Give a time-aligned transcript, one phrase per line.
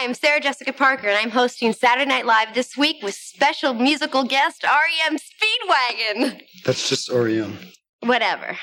[0.00, 3.74] I am Sarah Jessica Parker, and I'm hosting Saturday Night Live this week with special
[3.74, 6.40] musical guest REM Speedwagon.
[6.64, 7.58] That's just REM.
[8.00, 8.56] Whatever.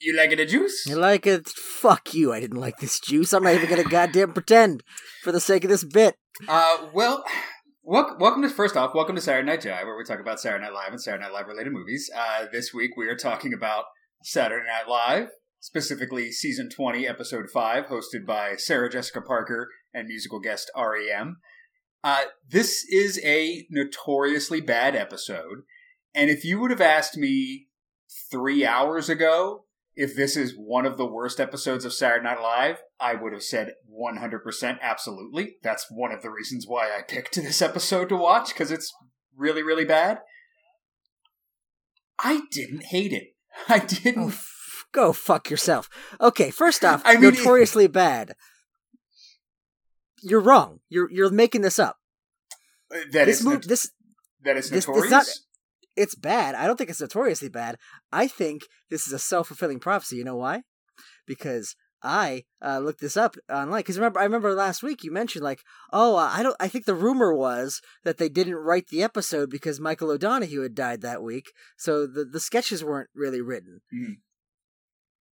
[0.00, 0.84] You like it a juice?
[0.84, 1.46] You like it?
[1.46, 2.32] Fuck you.
[2.32, 3.32] I didn't like this juice.
[3.32, 4.82] I'm not even gonna goddamn pretend
[5.22, 6.16] for the sake of this bit.
[6.48, 7.22] Uh, well,
[7.84, 10.64] welcome, welcome to first off, welcome to Saturday Night Jive, where we talk about Saturday
[10.64, 12.10] Night Live and Saturday Night Live related movies.
[12.12, 13.84] Uh, this week we are talking about
[14.24, 15.28] Saturday Night Live,
[15.62, 21.36] specifically season 20, episode 5, hosted by Sarah Jessica Parker and musical guest REM.
[22.02, 25.62] Uh, this is a notoriously bad episode,
[26.12, 27.68] and if you would have asked me
[28.28, 29.64] three hours ago
[29.94, 33.44] if this is one of the worst episodes of Saturday Night Live, I would have
[33.44, 35.56] said 100% absolutely.
[35.62, 38.92] That's one of the reasons why I picked this episode to watch, because it's
[39.36, 40.18] really, really bad.
[42.18, 43.36] I didn't hate it.
[43.68, 44.34] I didn't.
[44.92, 45.88] Go fuck yourself.
[46.20, 48.34] Okay, first off, I mean, notoriously bad.
[50.22, 50.80] You're wrong.
[50.88, 51.96] You're you're making this up.
[52.90, 53.90] that this is move, not- this
[54.44, 55.10] that is this- it's notorious.
[55.10, 55.26] not-
[55.94, 56.54] it's bad.
[56.54, 57.76] I don't think it's notoriously bad.
[58.10, 60.16] I think this is a self fulfilling prophecy.
[60.16, 60.62] You know why?
[61.26, 63.80] Because I uh, looked this up online.
[63.80, 65.60] Because remember, I remember last week you mentioned like,
[65.92, 66.56] oh, uh, I don't.
[66.58, 70.74] I think the rumor was that they didn't write the episode because Michael O'Donoghue had
[70.74, 73.80] died that week, so the the sketches weren't really written.
[73.94, 74.16] Mhm.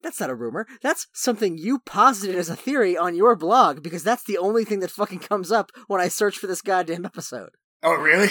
[0.02, 0.66] That's not a rumor.
[0.82, 4.80] That's something you posited as a theory on your blog because that's the only thing
[4.80, 7.50] that fucking comes up when I search for this goddamn episode.
[7.82, 8.28] oh, really?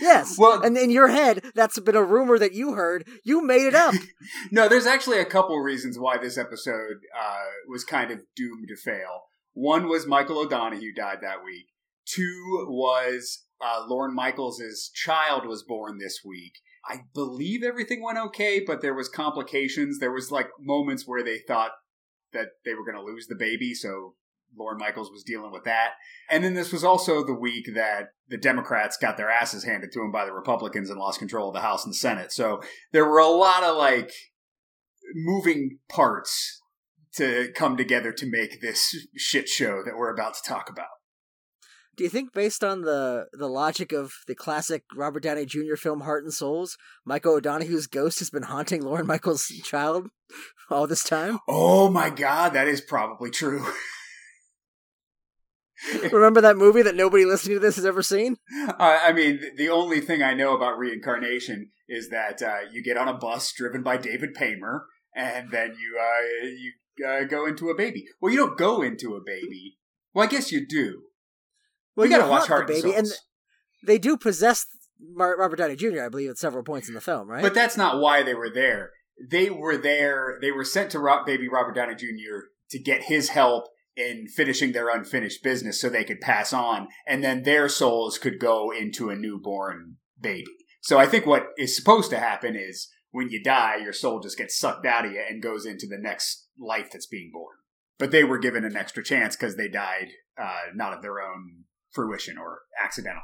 [0.00, 0.36] Yes.
[0.38, 3.06] Well- and in your head, that's been a rumor that you heard.
[3.24, 3.94] You made it up.
[4.50, 8.76] no, there's actually a couple reasons why this episode uh, was kind of doomed to
[8.76, 9.24] fail.
[9.52, 11.66] One was Michael O'Donoghue died that week.
[12.06, 16.54] Two was uh, Lorne Michaels' child was born this week.
[16.88, 19.98] I believe everything went okay, but there was complications.
[19.98, 21.72] There was like moments where they thought
[22.32, 24.14] that they were going to lose the baby, so
[24.56, 25.92] Lorne Michaels was dealing with that.
[26.30, 30.00] And then this was also the week that the Democrats got their asses handed to
[30.00, 32.32] them by the Republicans and lost control of the House and the Senate.
[32.32, 32.60] So
[32.92, 34.12] there were a lot of like
[35.14, 36.60] moving parts
[37.14, 40.86] to come together to make this shit show that we're about to talk about.
[41.94, 45.76] Do you think, based on the the logic of the classic Robert Downey Jr.
[45.76, 50.08] film Heart and Souls, Michael O'Donoghue's ghost has been haunting Lorne Michaels' child
[50.70, 51.38] all this time?
[51.46, 53.66] Oh my god, that is probably true.
[56.12, 58.36] Remember that movie that nobody listening to this has ever seen?
[58.68, 62.96] Uh, I mean, the only thing I know about reincarnation is that uh, you get
[62.96, 66.72] on a bus driven by David Paymer, and then you uh, you
[67.06, 68.06] uh, go into a baby.
[68.20, 69.78] Well, you don't go into a baby.
[70.14, 71.02] Well, I guess you do.
[71.96, 73.20] Well, you gotta watch Heart the and baby, and Souls.
[73.86, 74.66] they do possess
[75.00, 76.02] Mar- Robert Downey Jr.
[76.04, 77.42] I believe at several points in the film, right?
[77.42, 78.90] But that's not why they were there.
[79.30, 80.38] They were there.
[80.40, 82.46] They were sent to Rock Baby Robert Downey Jr.
[82.70, 83.64] to get his help
[83.94, 88.38] in finishing their unfinished business, so they could pass on, and then their souls could
[88.40, 90.46] go into a newborn baby.
[90.80, 94.38] So I think what is supposed to happen is when you die, your soul just
[94.38, 97.54] gets sucked out of you and goes into the next life that's being born.
[97.98, 100.08] But they were given an extra chance because they died
[100.40, 103.22] uh, not of their own fruition or accidental.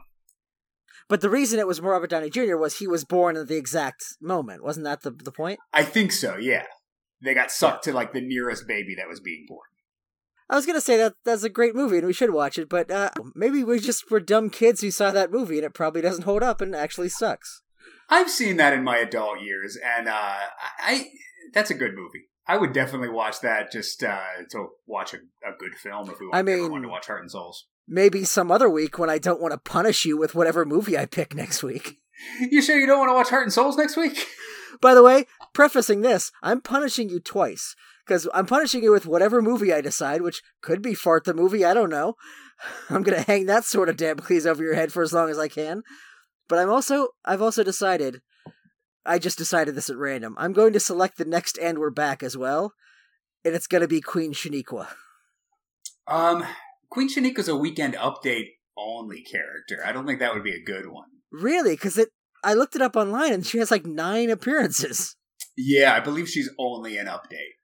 [1.09, 2.57] But the reason it was Robert Downey Jr.
[2.57, 4.63] was he was born at the exact moment.
[4.63, 5.59] Wasn't that the the point?
[5.73, 6.37] I think so.
[6.37, 6.65] Yeah,
[7.23, 9.61] they got sucked to like the nearest baby that was being born.
[10.51, 12.91] I was gonna say that that's a great movie and we should watch it, but
[12.91, 16.25] uh, maybe we just were dumb kids who saw that movie and it probably doesn't
[16.25, 17.63] hold up and actually sucks.
[18.11, 20.37] I've seen that in my adult years, and uh,
[20.79, 21.09] I,
[21.53, 22.29] that's a good movie.
[22.47, 24.21] I would definitely watch that just uh,
[24.53, 27.21] to watch a, a good film if we I want, mean- wanted to watch Heart
[27.23, 27.67] and Souls.
[27.89, 31.07] Maybe some other week when I don't want to punish you with whatever movie I
[31.07, 31.97] pick next week.
[32.41, 34.27] You sure you don't want to watch Heart and Souls next week?
[34.81, 37.77] By the way, prefacing this, I'm punishing you twice.
[38.05, 41.65] Because I'm punishing you with whatever movie I decide, which could be Fart the movie,
[41.65, 42.15] I don't know.
[42.91, 45.49] I'm gonna hang that sort of Damocles over your head for as long as I
[45.49, 45.83] can.
[46.49, 48.21] But I'm also I've also decided
[49.05, 50.35] I just decided this at random.
[50.39, 52.73] I'm going to select the next and we're back as well.
[53.45, 54.89] And it's gonna be Queen Shaniqua.
[56.07, 56.45] Um,
[56.91, 59.83] Queen Shaniqua's a weekend update only character.
[59.85, 61.09] I don't think that would be a good one.
[61.31, 61.75] Really?
[61.75, 62.09] Because it
[62.45, 65.17] I looked it up online and she has like nine appearances.
[65.57, 67.57] Yeah, I believe she's only an update.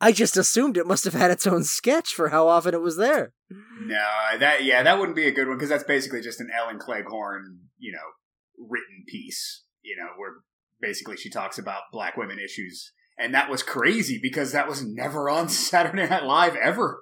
[0.00, 2.96] I just assumed it must have had its own sketch for how often it was
[2.96, 3.32] there.
[3.80, 4.06] No,
[4.38, 7.60] that yeah, that wouldn't be a good one because that's basically just an Ellen Cleghorne,
[7.78, 9.64] you know, written piece.
[9.82, 10.34] You know, where
[10.80, 15.30] basically she talks about black women issues, and that was crazy because that was never
[15.30, 17.00] on Saturday Night Live ever.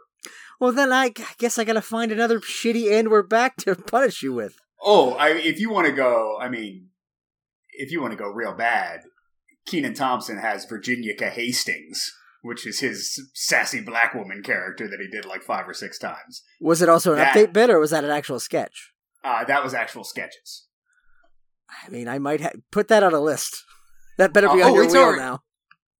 [0.59, 4.33] Well, then I guess I gotta find another shitty end we're back to punish you
[4.33, 4.57] with.
[4.83, 6.89] Oh, I, if you want to go, I mean,
[7.71, 9.01] if you want to go real bad,
[9.67, 11.29] Kenan Thompson has Virginia K.
[11.31, 12.15] Hastings.
[12.43, 16.43] which is his sassy black woman character that he did like five or six times.
[16.61, 18.93] Was it also an That- update bit, or was that an actual sketch?
[19.23, 20.67] Uh, that was actual sketches.
[21.69, 23.63] I mean, I might ha- put that on a list.
[24.17, 25.43] That better be Oh, on your wheel already- now.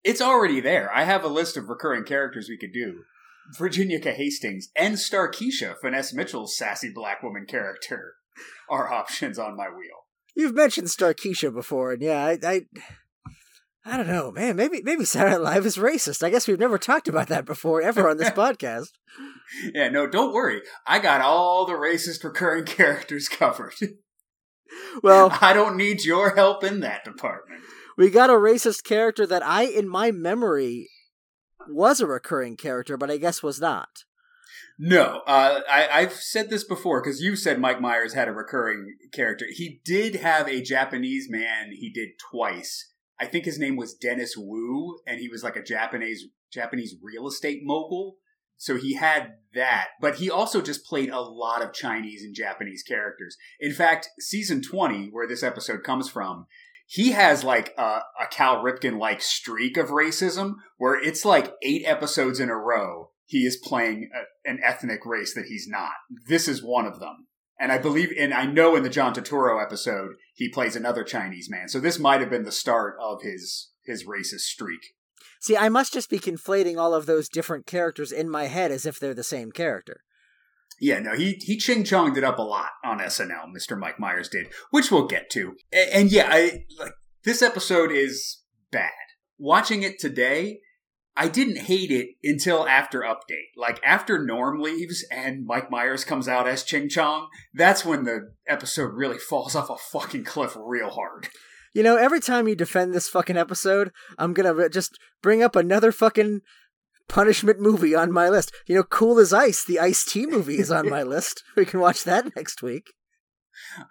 [0.03, 0.91] It's already there.
[0.95, 3.03] I have a list of recurring characters we could do.
[3.57, 4.13] Virginia K.
[4.13, 8.15] Hastings and Star Keisha, Finesse Mitchell's sassy black woman character,
[8.71, 10.07] are options on my wheel.
[10.37, 12.63] You've mentioned Starkeisha before, and yeah, I, I,
[13.85, 14.57] I don't know, man.
[14.57, 16.23] Maybe maybe Saturday Night Live is racist.
[16.23, 18.89] I guess we've never talked about that before ever on this podcast.
[19.75, 20.63] Yeah, no, don't worry.
[20.87, 23.75] I got all the racist recurring characters covered.
[25.03, 27.63] Well, I don't need your help in that department.
[27.99, 30.89] we got a racist character that I, in my memory,
[31.69, 34.05] was a recurring character, but I guess was not.
[34.79, 38.97] No, uh, I, I've said this before because you said Mike Myers had a recurring
[39.13, 39.47] character.
[39.51, 42.93] He did have a Japanese man he did twice.
[43.21, 47.29] I think his name was Dennis Wu, and he was like a Japanese Japanese real
[47.29, 48.17] estate mogul.
[48.57, 52.83] So he had that, but he also just played a lot of Chinese and Japanese
[52.83, 53.37] characters.
[53.59, 56.47] In fact, season 20, where this episode comes from,
[56.91, 61.85] he has like a, a Cal Ripken like streak of racism where it's like eight
[61.87, 65.93] episodes in a row he is playing a, an ethnic race that he's not.
[66.27, 67.29] This is one of them.
[67.61, 71.49] And I believe, and I know in the John Turturro episode, he plays another Chinese
[71.49, 71.69] man.
[71.69, 74.81] So this might have been the start of his his racist streak.
[75.41, 78.85] See, I must just be conflating all of those different characters in my head as
[78.85, 80.01] if they're the same character.
[80.81, 83.53] Yeah, no, he he ching chonged it up a lot on SNL.
[83.55, 83.79] Mr.
[83.79, 85.55] Mike Myers did, which we'll get to.
[85.73, 86.95] And, and yeah, I like
[87.25, 88.43] this episode is
[88.73, 88.91] bad.
[89.39, 90.61] Watching it today,
[91.17, 93.51] I didn't hate it until after update.
[93.57, 98.33] Like after Norm leaves and Mike Myers comes out as Ching Chong, that's when the
[98.49, 101.29] episode really falls off a fucking cliff real hard.
[101.75, 105.93] You know, every time you defend this fucking episode, I'm gonna just bring up another
[105.93, 106.41] fucking
[107.11, 108.53] punishment movie on my list.
[108.67, 111.43] You know, Cool as Ice, the Ice T movie, is on my list.
[111.57, 112.93] We can watch that next week.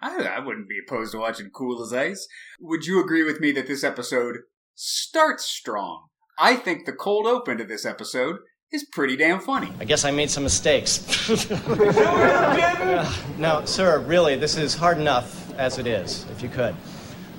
[0.02, 2.26] I, I wouldn't be opposed to watching Cool as Ice.
[2.60, 4.38] Would you agree with me that this episode
[4.74, 6.08] starts strong?
[6.38, 8.36] I think the cold open to this episode
[8.72, 9.70] is pretty damn funny.
[9.78, 11.06] I guess I made some mistakes.
[12.82, 16.74] Uh, no, sir, really, this is hard enough as it is, if you could.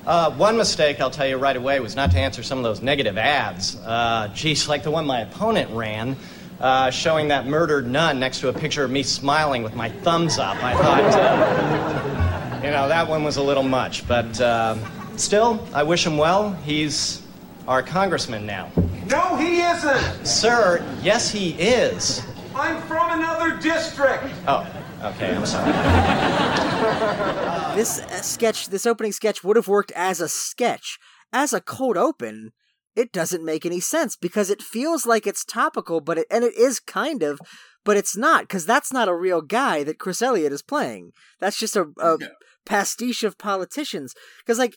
[0.06, 2.82] Uh, one mistake, I'll tell you right away, was not to answer some of those
[2.82, 3.76] negative ads.
[3.76, 6.16] Uh, geez, like the one my opponent ran,
[6.60, 10.38] uh, showing that murdered nun next to a picture of me smiling with my thumbs
[10.38, 10.56] up.
[10.62, 14.06] I thought, uh, you know, that one was a little much.
[14.08, 14.76] But uh,
[15.16, 16.52] still, I wish him well.
[16.64, 17.22] He's
[17.68, 18.70] our congressman now.
[19.08, 20.26] No, he isn't.
[20.26, 22.22] Sir, yes, he is.
[22.56, 24.24] I'm from another district.
[24.48, 24.66] Oh,
[25.02, 25.72] okay, I'm sorry.
[27.76, 30.98] This uh, sketch, this opening sketch, would have worked as a sketch.
[31.32, 32.50] As a cold open,
[32.94, 36.54] it doesn't make any sense because it feels like it's topical, but it, and it
[36.54, 37.40] is kind of,
[37.82, 41.12] but it's not because that's not a real guy that Chris Elliott is playing.
[41.40, 42.18] That's just a, a
[42.66, 44.14] pastiche of politicians.
[44.44, 44.76] Because like.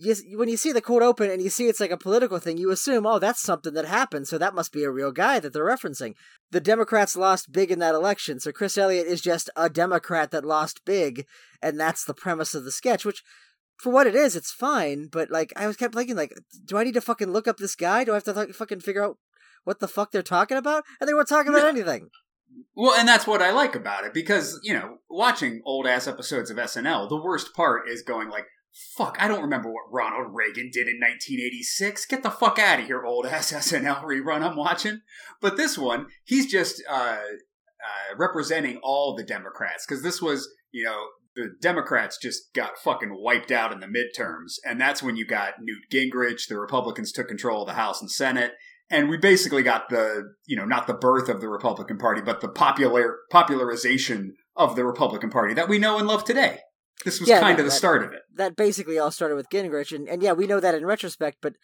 [0.00, 2.56] You, when you see the cold open and you see it's like a political thing,
[2.56, 5.52] you assume, oh, that's something that happened, so that must be a real guy that
[5.52, 6.14] they're referencing.
[6.52, 10.44] The Democrats lost big in that election, so Chris Elliott is just a Democrat that
[10.44, 11.26] lost big,
[11.60, 13.22] and that's the premise of the sketch, which
[13.78, 16.32] for what it is, it's fine, but like I was kept thinking like,
[16.64, 18.04] do I need to fucking look up this guy?
[18.04, 19.18] Do I have to th- fucking figure out
[19.64, 20.84] what the fuck they're talking about?
[21.00, 22.08] And they weren't talking about anything.
[22.74, 26.50] Well, and that's what I like about it because, you know, watching old ass episodes
[26.50, 28.46] of SNL, the worst part is going like,
[28.96, 32.06] fuck, I don't remember what Ronald Reagan did in 1986.
[32.06, 35.00] Get the fuck out of here, old ass SNL rerun I'm watching.
[35.40, 40.84] But this one, he's just uh, uh, representing all the Democrats because this was, you
[40.84, 44.54] know, the Democrats just got fucking wiped out in the midterms.
[44.64, 46.48] And that's when you got Newt Gingrich.
[46.48, 48.52] The Republicans took control of the House and Senate.
[48.90, 52.40] And we basically got the, you know, not the birth of the Republican Party, but
[52.40, 56.60] the popular popularization of the Republican Party that we know and love today.
[57.04, 58.22] This was Yeah, kind no, of the that- start of it.
[58.34, 61.54] That basically all started with Gingrich, and, and yeah, we know that in retrospect, but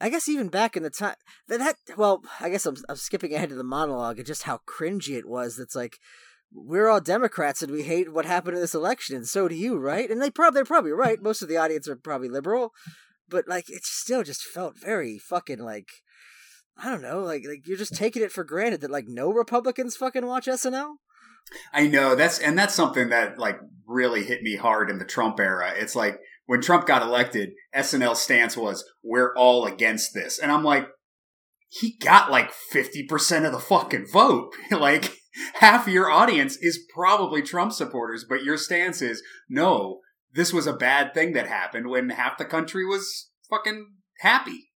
[0.00, 1.14] I guess even back in the time
[1.48, 4.60] that, that well, I guess I'm, I'm skipping ahead to the monologue and just how
[4.68, 5.56] cringy it was.
[5.56, 5.98] That's like
[6.52, 9.78] we're all Democrats and we hate what happened in this election, and so do you,
[9.78, 10.10] right?
[10.10, 11.22] And they probably they're probably right.
[11.22, 12.72] Most of the audience are probably liberal,
[13.28, 15.88] but like it still just felt very fucking like
[16.76, 19.94] I don't know, like like you're just taking it for granted that like no Republicans
[19.96, 20.94] fucking watch SNL.
[21.72, 25.38] I know that's and that's something that like really hit me hard in the Trump
[25.38, 25.72] era.
[25.76, 30.38] It's like when Trump got elected, SNL stance was we're all against this.
[30.38, 30.88] And I'm like
[31.68, 34.52] he got like 50% of the fucking vote.
[34.70, 35.16] like
[35.54, 40.00] half your audience is probably Trump supporters, but your stance is no,
[40.32, 43.86] this was a bad thing that happened when half the country was fucking
[44.20, 44.70] happy.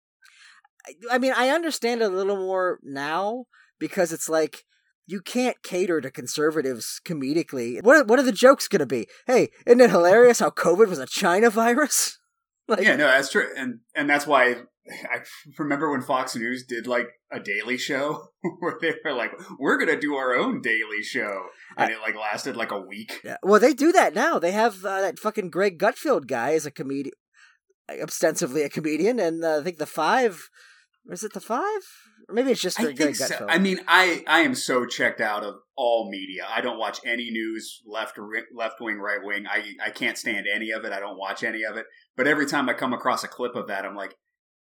[1.11, 3.47] I mean, I understand it a little more now
[3.79, 4.65] because it's like
[5.07, 7.83] you can't cater to conservatives comedically.
[7.83, 9.07] What are, what are the jokes going to be?
[9.27, 12.19] Hey, isn't it hilarious how COVID was a China virus?
[12.67, 14.55] Like, yeah, no, that's true, and and that's why
[14.91, 15.19] I
[15.59, 18.29] remember when Fox News did like a daily show
[18.61, 21.43] where they were like, "We're gonna do our own daily show,"
[21.77, 23.21] and I, it like lasted like a week.
[23.23, 24.39] Yeah, well, they do that now.
[24.39, 27.15] They have uh, that fucking Greg Gutfeld guy is a comedian,
[28.03, 30.49] ostensibly a comedian, and uh, I think the five.
[31.11, 31.83] Is it the five?
[32.29, 33.27] Or maybe it's just Greg, Greg so.
[33.27, 33.47] Gutfeld.
[33.49, 36.47] I mean, I I am so checked out of all media.
[36.49, 38.19] I don't watch any news, left
[38.55, 39.47] left wing, right wing.
[39.47, 40.93] I I can't stand any of it.
[40.93, 41.87] I don't watch any of it.
[42.17, 44.17] But every time I come across a clip of that, I'm like,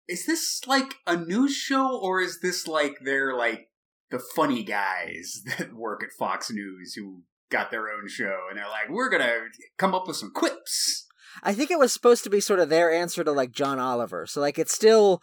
[0.07, 3.67] is this like a news show or is this like they're like
[4.09, 8.69] the funny guys that work at Fox News who got their own show and they're
[8.69, 9.39] like, we're gonna
[9.77, 11.07] come up with some quips.
[11.43, 14.25] I think it was supposed to be sort of their answer to like John Oliver.
[14.25, 15.21] So like it's still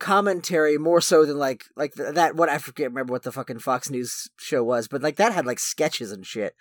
[0.00, 3.90] commentary more so than like like that what I forget remember what the fucking Fox
[3.90, 6.54] News show was, but like that had like sketches and shit.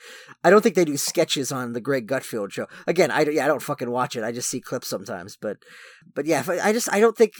[0.43, 2.67] I don't think they do sketches on the Greg Gutfeld show.
[2.87, 4.23] Again, I yeah, I don't fucking watch it.
[4.23, 5.57] I just see clips sometimes, but
[6.13, 7.33] but yeah, I just I don't think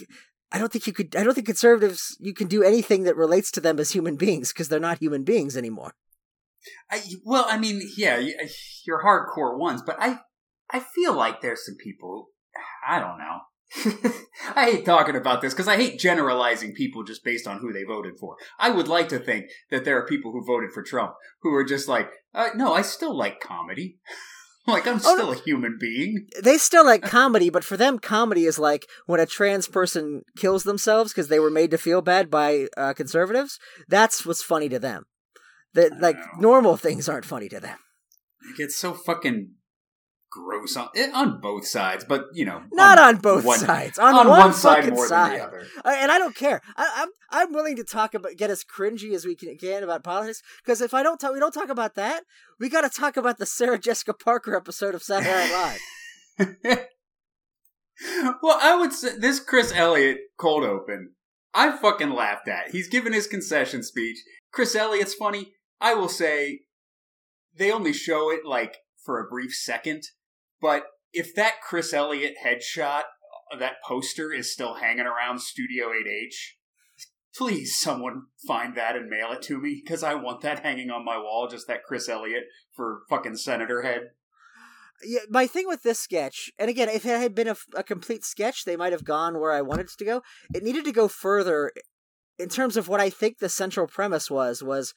[0.50, 3.50] I don't think you could I don't think conservatives you can do anything that relates
[3.52, 5.94] to them as human beings because they're not human beings anymore.
[6.90, 8.24] I well, I mean, yeah,
[8.86, 10.20] you're hardcore ones, but I
[10.70, 12.30] I feel like there's some people
[12.86, 13.40] I don't know
[14.54, 17.82] I hate talking about this because I hate generalizing people just based on who they
[17.82, 18.36] voted for.
[18.58, 21.64] I would like to think that there are people who voted for Trump who are
[21.64, 23.98] just like, uh, no, I still like comedy.
[24.66, 26.26] like I'm oh, still a human being.
[26.42, 30.64] They still like comedy, but for them, comedy is like when a trans person kills
[30.64, 33.58] themselves because they were made to feel bad by uh, conservatives.
[33.88, 35.04] That's what's funny to them.
[35.74, 36.24] That like know.
[36.38, 37.78] normal things aren't funny to them.
[38.50, 39.54] It gets so fucking
[40.34, 43.98] gross on eh, on both sides, but you know, not on, on both one, sides.
[43.98, 45.30] On, on one, one, side more side.
[45.30, 45.66] than the other.
[45.84, 46.60] and I don't care.
[46.76, 49.84] I, am I'm, I'm willing to talk about get as cringy as we can, can
[49.84, 52.24] about politics because if I don't talk, we don't talk about that.
[52.58, 55.78] We got to talk about the Sarah Jessica Parker episode of Saturday Night
[56.38, 56.78] Live.
[58.42, 61.12] well, I would say this Chris Elliott cold open.
[61.54, 62.72] I fucking laughed at.
[62.72, 64.18] He's given his concession speech.
[64.50, 65.52] Chris Elliott's funny.
[65.80, 66.62] I will say
[67.56, 70.02] they only show it like for a brief second
[70.64, 73.02] but if that Chris Elliott headshot,
[73.52, 76.54] uh, that poster is still hanging around Studio 8H,
[77.36, 81.04] please someone find that and mail it to me because I want that hanging on
[81.04, 84.12] my wall, just that Chris Elliott for fucking senator head.
[85.04, 88.24] Yeah, my thing with this sketch, and again, if it had been a, a complete
[88.24, 90.22] sketch, they might have gone where I wanted it to go.
[90.54, 91.72] It needed to go further
[92.38, 94.94] in terms of what I think the central premise was was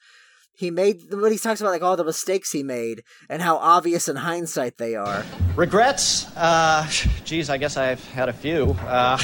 [0.58, 4.08] he made when he talks about like all the mistakes he made and how obvious
[4.08, 5.24] in hindsight they are.
[5.54, 6.26] Regrets?
[6.36, 6.84] Uh,
[7.24, 8.76] geez, I guess I've had a few.
[8.80, 9.16] Uh,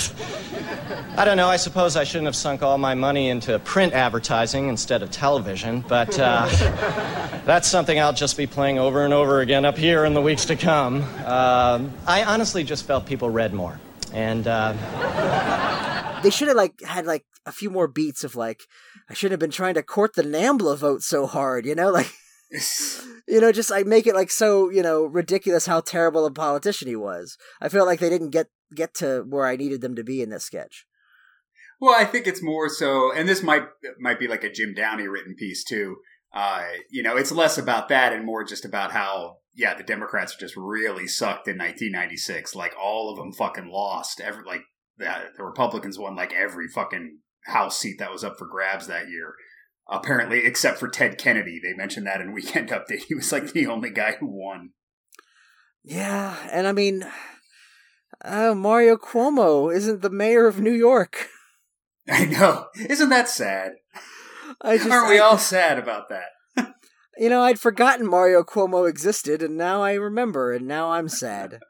[1.16, 1.48] I don't know.
[1.48, 5.84] I suppose I shouldn't have sunk all my money into print advertising instead of television,
[5.88, 6.46] but uh,
[7.44, 10.44] that's something I'll just be playing over and over again up here in the weeks
[10.44, 11.04] to come.
[11.24, 13.80] Uh, I honestly just felt people read more,
[14.12, 18.62] and uh, they should have like had like a few more beats of like
[19.08, 22.12] I shouldn't have been trying to court the Nambla vote so hard, you know, like
[23.28, 26.88] you know, just I make it like so, you know, ridiculous how terrible a politician
[26.88, 27.36] he was.
[27.60, 30.30] I felt like they didn't get get to where I needed them to be in
[30.30, 30.86] this sketch.
[31.80, 33.64] Well, I think it's more so, and this might
[33.98, 35.96] might be like a Jim Downey written piece too.
[36.32, 40.34] Uh, you know, it's less about that and more just about how, yeah, the Democrats
[40.34, 42.56] just really sucked in 1996.
[42.56, 44.20] Like all of them fucking lost.
[44.20, 44.62] Every like
[44.98, 49.08] that the Republicans won like every fucking House seat that was up for grabs that
[49.08, 49.34] year.
[49.88, 53.04] Apparently, except for Ted Kennedy, they mentioned that in Weekend Update.
[53.08, 54.70] He was like the only guy who won.
[55.82, 57.06] Yeah, and I mean,
[58.24, 61.28] uh, Mario Cuomo isn't the mayor of New York.
[62.08, 62.66] I know.
[62.88, 63.72] Isn't that sad?
[64.62, 66.28] I just, Aren't we I, all sad about that?
[67.18, 71.60] you know, I'd forgotten Mario Cuomo existed, and now I remember, and now I'm sad.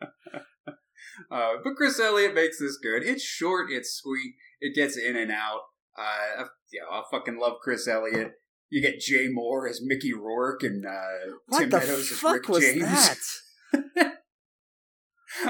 [1.30, 3.02] uh, but Chris Elliott makes this good.
[3.02, 5.60] It's short, it's sweet it gets in and out.
[5.96, 8.32] Uh, yeah, I fucking love Chris Elliott.
[8.70, 13.42] You get Jay Mohr as Mickey Rourke and uh, Tim Meadows as Rick James.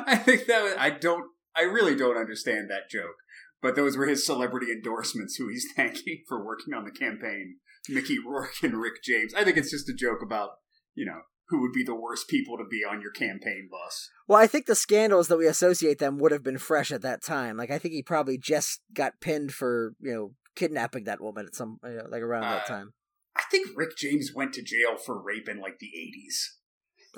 [0.06, 1.24] I think that was, I don't.
[1.56, 3.16] I really don't understand that joke.
[3.62, 7.56] But those were his celebrity endorsements who he's thanking for working on the campaign.
[7.88, 9.32] Mickey Rourke and Rick James.
[9.34, 10.50] I think it's just a joke about
[10.94, 14.10] you know who would be the worst people to be on your campaign bus.
[14.26, 17.22] Well, I think the scandals that we associate them would have been fresh at that
[17.22, 17.56] time.
[17.56, 21.54] Like I think he probably just got pinned for you know kidnapping that woman at
[21.54, 22.92] some you know, like around uh, that time.
[23.36, 26.56] I think Rick James went to jail for rape in like the eighties.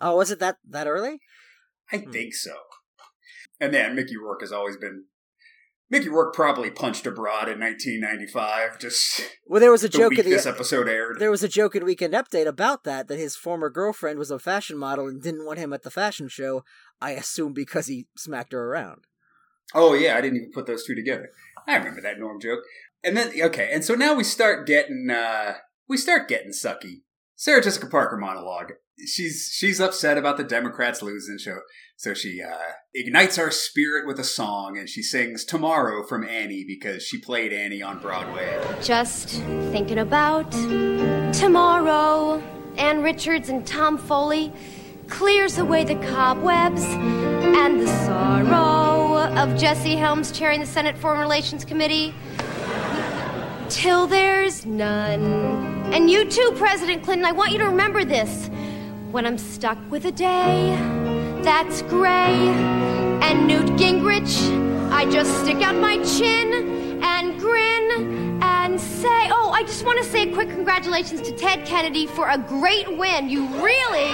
[0.01, 1.21] Oh, was it that that early?
[1.93, 2.11] I hmm.
[2.11, 2.55] think so.
[3.61, 5.05] And then Mickey Rourke has always been
[5.89, 8.79] Mickey Rourke probably punched abroad in 1995.
[8.79, 11.21] Just Well, there was a the joke in the this episode aired.
[11.21, 14.39] there was a joke in Weekend Update about that that his former girlfriend was a
[14.39, 16.65] fashion model and didn't want him at the fashion show.
[17.01, 19.03] I assume because he smacked her around.
[19.75, 21.31] Oh yeah, I didn't even put those two together.
[21.67, 22.61] I remember that Norm joke.
[23.05, 25.55] And then okay, and so now we start getting uh
[25.89, 27.03] we start getting sucky.
[27.37, 28.73] Sarah Jessica Parker monologue.
[29.07, 31.59] She's she's upset about the Democrats losing, so
[31.99, 32.55] so she uh,
[32.95, 37.53] ignites our spirit with a song, and she sings "Tomorrow" from Annie because she played
[37.55, 38.63] Annie on Broadway.
[38.83, 39.31] Just
[39.71, 40.51] thinking about
[41.33, 42.43] tomorrow.
[42.77, 44.53] Ann Richards and Tom Foley
[45.09, 51.65] clears away the cobwebs and the sorrow of Jesse Helms chairing the Senate Foreign Relations
[51.65, 52.15] Committee.
[53.71, 55.23] Till there's none.
[55.95, 58.51] And you too, President Clinton, I want you to remember this.
[59.11, 61.06] When I'm stuck with a day
[61.47, 62.35] that's gray
[63.23, 69.63] and Newt Gingrich, I just stick out my chin and grin and say, Oh, I
[69.63, 73.29] just want to say a quick congratulations to Ted Kennedy for a great win.
[73.29, 74.11] You really.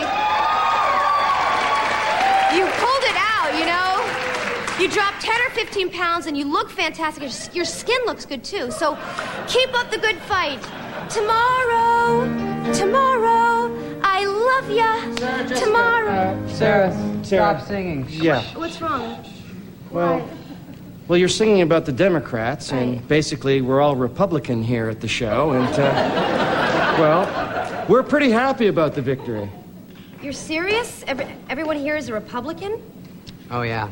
[2.53, 3.93] You pulled it out, you know?
[4.79, 7.23] You dropped 10 or 15 pounds and you look fantastic.
[7.55, 8.71] Your- skin looks good too.
[8.71, 8.99] So
[9.49, 10.63] keep up the good fight.
[11.09, 12.27] Tomorrow,
[12.75, 13.72] tomorrow,
[14.05, 15.55] I love ya.
[15.55, 16.49] Tomorrow.
[16.49, 18.07] Sarah, stop singing.
[18.09, 18.43] Yeah.
[18.57, 19.25] What's wrong?
[19.91, 20.29] Well,
[21.09, 25.51] well, you're singing about the Democrats, and basically we're all Republican here at the show,
[25.51, 29.51] and uh, well, we're pretty happy about the victory.
[30.23, 31.05] You're serious?
[31.07, 32.81] Every, everyone here is a Republican?
[33.51, 33.91] Oh, yeah.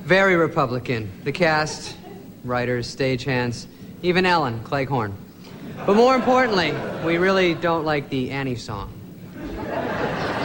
[0.00, 1.10] Very Republican.
[1.22, 1.96] The cast,
[2.44, 3.66] writers, stagehands,
[4.02, 5.14] even Ellen Cleghorne.
[5.86, 8.92] But more importantly, we really don't like the Annie song.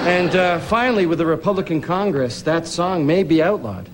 [0.08, 3.90] And uh, finally, with the Republican Congress, that song may be outlawed.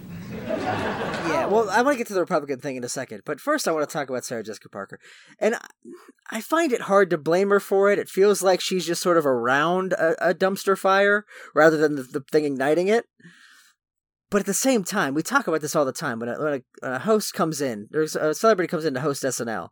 [0.47, 3.67] Yeah, well, I want to get to the Republican thing in a second, but first
[3.67, 4.99] I want to talk about Sarah Jessica Parker.
[5.39, 5.55] And
[6.29, 7.97] I- find it hard to blame her for it.
[7.97, 12.03] It feels like she's just sort of around a, a dumpster fire rather than the,
[12.03, 13.05] the thing igniting it.
[14.29, 16.19] But at the same time, we talk about this all the time.
[16.19, 19.01] When a, when a, when a host comes in, there's a celebrity comes in to
[19.01, 19.69] host SNL.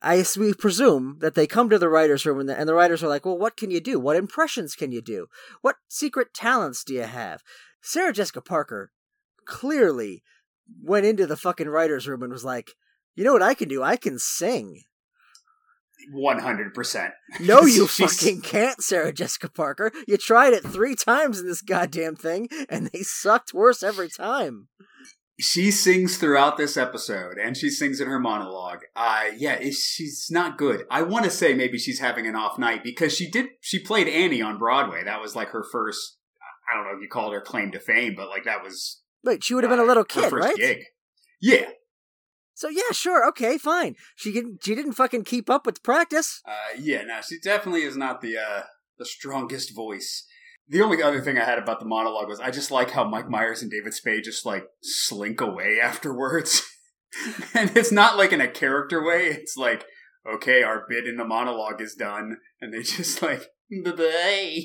[0.00, 3.02] I we presume that they come to the writers' room and the, and the writers
[3.02, 3.98] are like, "Well, what can you do?
[3.98, 5.26] What impressions can you do?
[5.60, 7.42] What secret talents do you have?"
[7.82, 8.92] Sarah Jessica Parker
[9.44, 10.22] clearly
[10.82, 12.74] went into the fucking writers' room and was like,
[13.16, 13.82] "You know what I can do?
[13.82, 14.82] I can sing."
[16.12, 17.12] One hundred percent.
[17.40, 19.90] No, you fucking can't, Sarah Jessica Parker.
[20.06, 24.68] You tried it three times in this goddamn thing, and they sucked worse every time.
[25.40, 28.80] She sings throughout this episode, and she sings in her monologue.
[28.96, 30.84] Uh, yeah, it's, she's not good.
[30.90, 33.46] I want to say maybe she's having an off night because she did.
[33.60, 35.04] She played Annie on Broadway.
[35.04, 36.16] That was like her first.
[36.70, 39.42] I don't know if you called her claim to fame, but like that was Wait,
[39.44, 40.56] she would have been a little her kid, first right?
[40.56, 40.78] Gig.
[41.40, 41.66] Yeah,
[42.54, 43.94] So yeah, sure, okay, fine.
[44.16, 44.64] She didn't.
[44.64, 46.40] She didn't fucking keep up with practice.
[46.46, 48.62] Uh, yeah, no, she definitely is not the uh,
[48.98, 50.26] the strongest voice.
[50.68, 53.28] The only other thing I had about the monologue was I just like how Mike
[53.28, 56.62] Myers and David Spade just like slink away afterwards,
[57.54, 59.26] and it's not like in a character way.
[59.26, 59.84] It's like
[60.26, 63.48] okay, our bit in the monologue is done, and they just like
[63.84, 64.64] bye.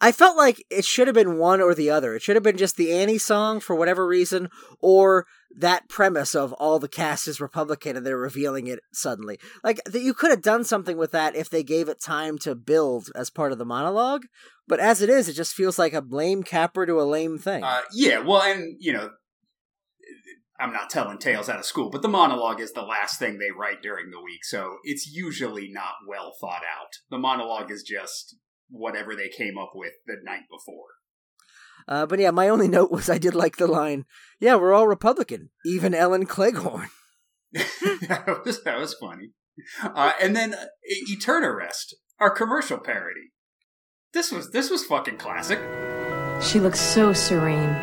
[0.00, 2.14] I felt like it should have been one or the other.
[2.14, 4.48] It should have been just the Annie song for whatever reason,
[4.80, 9.38] or that premise of all the cast is Republican and they're revealing it suddenly.
[9.64, 12.54] Like that, you could have done something with that if they gave it time to
[12.54, 14.26] build as part of the monologue.
[14.66, 17.64] But as it is, it just feels like a lame capper to a lame thing.
[17.64, 19.10] Uh, yeah, well, and you know,
[20.60, 23.50] I'm not telling tales out of school, but the monologue is the last thing they
[23.50, 26.90] write during the week, so it's usually not well thought out.
[27.10, 28.36] The monologue is just
[28.68, 30.97] whatever they came up with the night before.
[31.88, 34.04] Uh, but yeah, my only note was I did like the line,
[34.38, 36.90] "Yeah, we're all Republican, even Ellen Cleghorne."
[37.52, 39.30] that was that was funny.
[39.82, 40.66] Uh, and then uh,
[41.10, 43.32] Eterna Rest, our commercial parody.
[44.12, 45.58] This was this was fucking classic.
[46.42, 47.74] She looks so serene.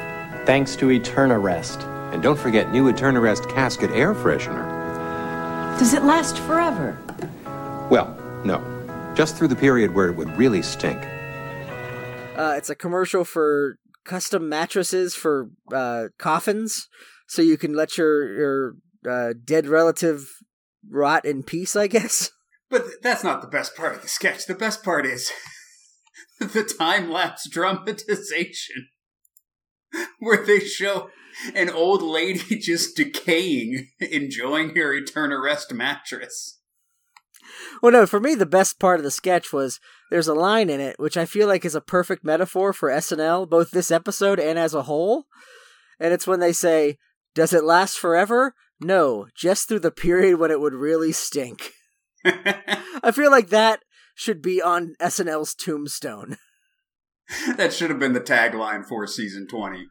[0.45, 1.81] Thanks to Eterna Rest.
[2.13, 4.65] And don't forget new Eterna Rest casket air freshener.
[5.77, 6.97] Does it last forever?
[7.89, 8.15] Well,
[8.45, 8.63] no.
[9.15, 11.03] Just through the period where it would really stink.
[12.37, 16.87] Uh, it's a commercial for custom mattresses for uh, coffins,
[17.27, 18.75] so you can let your your
[19.09, 20.27] uh, dead relative
[20.89, 21.75] rot in peace.
[21.75, 22.31] I guess.
[22.67, 24.47] But that's not the best part of the sketch.
[24.47, 25.31] The best part is
[26.39, 28.87] the time lapse dramatization
[30.19, 31.09] where they show
[31.53, 36.59] an old lady just decaying, enjoying her Eterna Rest mattress.
[37.85, 40.79] Well, no, for me, the best part of the sketch was there's a line in
[40.79, 44.57] it which I feel like is a perfect metaphor for SNL, both this episode and
[44.57, 45.25] as a whole.
[45.99, 46.97] And it's when they say,
[47.35, 48.55] Does it last forever?
[48.81, 51.73] No, just through the period when it would really stink.
[52.25, 53.83] I feel like that
[54.15, 56.37] should be on SNL's tombstone.
[57.55, 59.85] that should have been the tagline for season 20.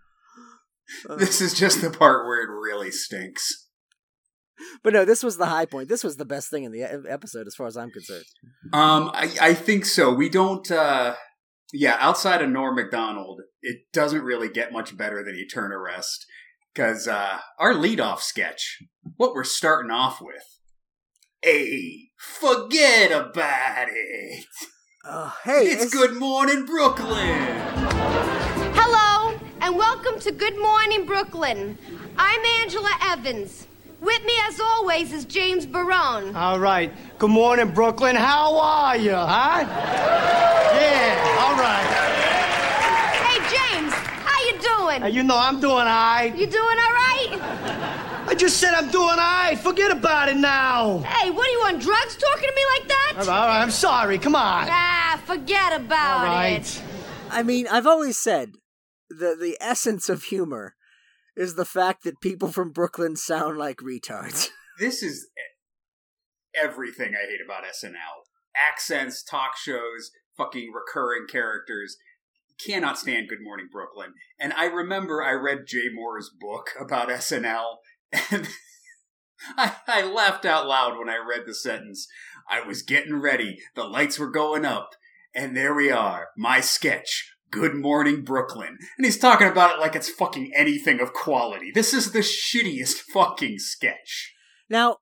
[1.08, 1.14] Uh.
[1.14, 3.63] This is just the part where it really stinks.
[4.82, 5.88] But no, this was the high point.
[5.88, 8.24] This was the best thing in the episode, as far as I'm concerned.
[8.72, 10.12] Um, I, I think so.
[10.12, 11.14] We don't, uh,
[11.72, 16.26] yeah, outside of Norm MacDonald, it doesn't really get much better than Eterna Rest.
[16.72, 18.82] Because, uh, our leadoff sketch,
[19.16, 20.58] what we're starting off with,
[21.42, 24.44] hey, forget about it.
[25.04, 27.38] Oh, hey, it's, Good Morning Brooklyn.
[28.74, 31.78] Hello, and welcome to Good Morning Brooklyn.
[32.16, 33.66] I'm Angela Evans.
[34.04, 36.36] With me, as always, is James Barone.
[36.36, 36.92] All right.
[37.18, 38.16] Good morning, Brooklyn.
[38.16, 39.60] How are you, huh?
[39.64, 41.86] Yeah, all right.
[43.24, 45.02] Hey, James, how you doing?
[45.04, 46.34] Uh, you know I'm doing all right.
[46.36, 47.38] You doing all right?
[48.28, 49.58] I just said I'm doing all right.
[49.58, 50.98] Forget about it now.
[50.98, 53.12] Hey, what are you on drugs talking to me like that?
[53.16, 54.18] All right, all right, I'm sorry.
[54.18, 54.66] Come on.
[54.70, 56.60] Ah, forget about All right.
[56.60, 56.82] it.
[57.30, 58.52] I mean, I've always said
[59.08, 60.74] the the essence of humor
[61.36, 64.48] is the fact that people from Brooklyn sound like retards.
[64.76, 65.28] This is
[66.60, 68.26] everything I hate about SNL.
[68.56, 71.96] Accents, talk shows, fucking recurring characters.
[72.64, 74.14] Cannot stand Good Morning Brooklyn.
[74.40, 77.76] And I remember I read Jay Mohr's book about SNL,
[78.32, 78.48] and
[79.56, 82.08] I, I laughed out loud when I read the sentence.
[82.48, 84.90] I was getting ready, the lights were going up,
[85.34, 87.33] and there we are, my sketch.
[87.54, 88.78] Good Morning Brooklyn.
[88.98, 91.70] And he's talking about it like it's fucking anything of quality.
[91.72, 94.34] This is the shittiest fucking sketch.
[94.68, 94.96] now,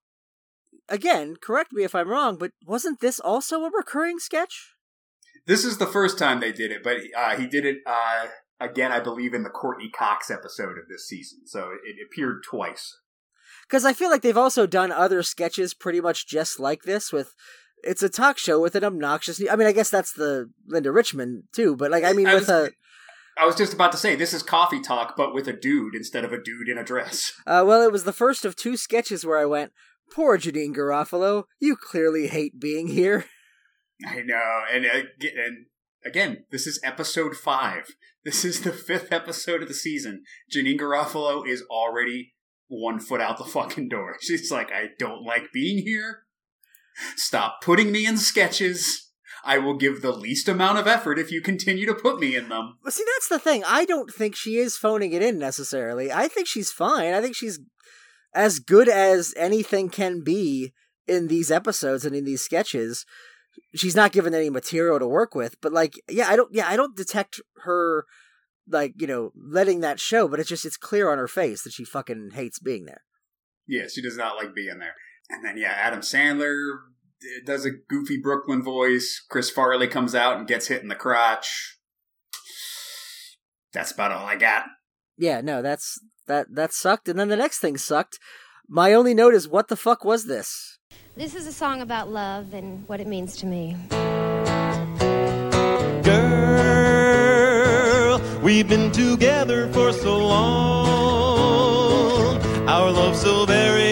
[0.87, 4.75] again, correct me if I'm wrong, but wasn't this also a recurring sketch?
[5.47, 8.27] This is the first time they did it, but uh, he did it uh,
[8.61, 11.47] again, I believe, in the Courteney Cox episode of this season.
[11.47, 12.99] So it appeared twice.
[13.67, 17.35] Because I feel like they've also done other sketches pretty much just like this with.
[17.83, 19.41] It's a talk show with an obnoxious.
[19.51, 22.49] I mean, I guess that's the Linda Richman too, but like, I mean, I with
[22.49, 22.71] was- a.
[23.39, 26.23] I was just about to say this is coffee talk, but with a dude instead
[26.25, 27.33] of a dude in a dress.
[27.47, 29.73] Uh, well, it was the first of two sketches where I went,
[30.13, 33.25] "Poor Janeane Garofalo, you clearly hate being here."
[34.07, 35.67] I know, and uh, and
[36.05, 37.95] again, this is episode five.
[38.25, 40.25] This is the fifth episode of the season.
[40.55, 42.35] Janeane Garofalo is already
[42.69, 44.17] one foot out the fucking door.
[44.21, 46.25] She's like, I don't like being here.
[47.17, 49.11] Stop putting me in sketches.
[49.45, 52.49] I will give the least amount of effort if you continue to put me in
[52.49, 52.79] them.
[52.83, 53.65] But see, that's the thing.
[53.67, 56.13] I don't think she is phoning it in necessarily.
[56.13, 57.13] I think she's fine.
[57.13, 57.59] I think she's
[58.35, 60.73] as good as anything can be
[61.09, 63.05] in these episodes and in these sketches.
[63.75, 66.77] She's not given any material to work with, but like, yeah, I don't, yeah, I
[66.77, 68.07] don't detect her
[68.69, 70.29] like you know letting that show.
[70.29, 73.03] But it's just it's clear on her face that she fucking hates being there.
[73.67, 74.95] Yeah, she does not like being there.
[75.33, 79.25] And then, yeah, Adam Sandler uh, does a goofy Brooklyn voice.
[79.29, 81.79] Chris Farley comes out and gets hit in the crotch.
[83.73, 84.67] That's about all I got.
[85.17, 87.09] Yeah, no, that's that that sucked.
[87.09, 88.19] And then the next thing sucked.
[88.69, 90.79] My only note is, what the fuck was this?
[91.17, 93.77] This is a song about love and what it means to me.
[96.03, 101.63] Girl, we've been together for so long.
[102.69, 103.92] Our love so very,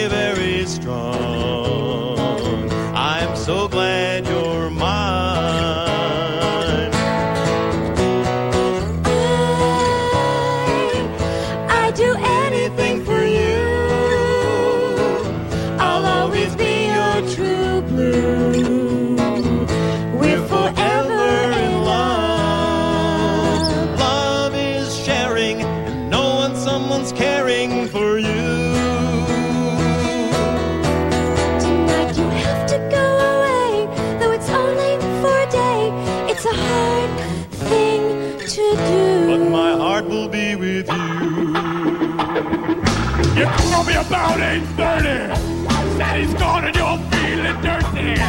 [44.11, 45.95] about 8.30.
[45.95, 48.19] Said he's gone and you're feeling dirty.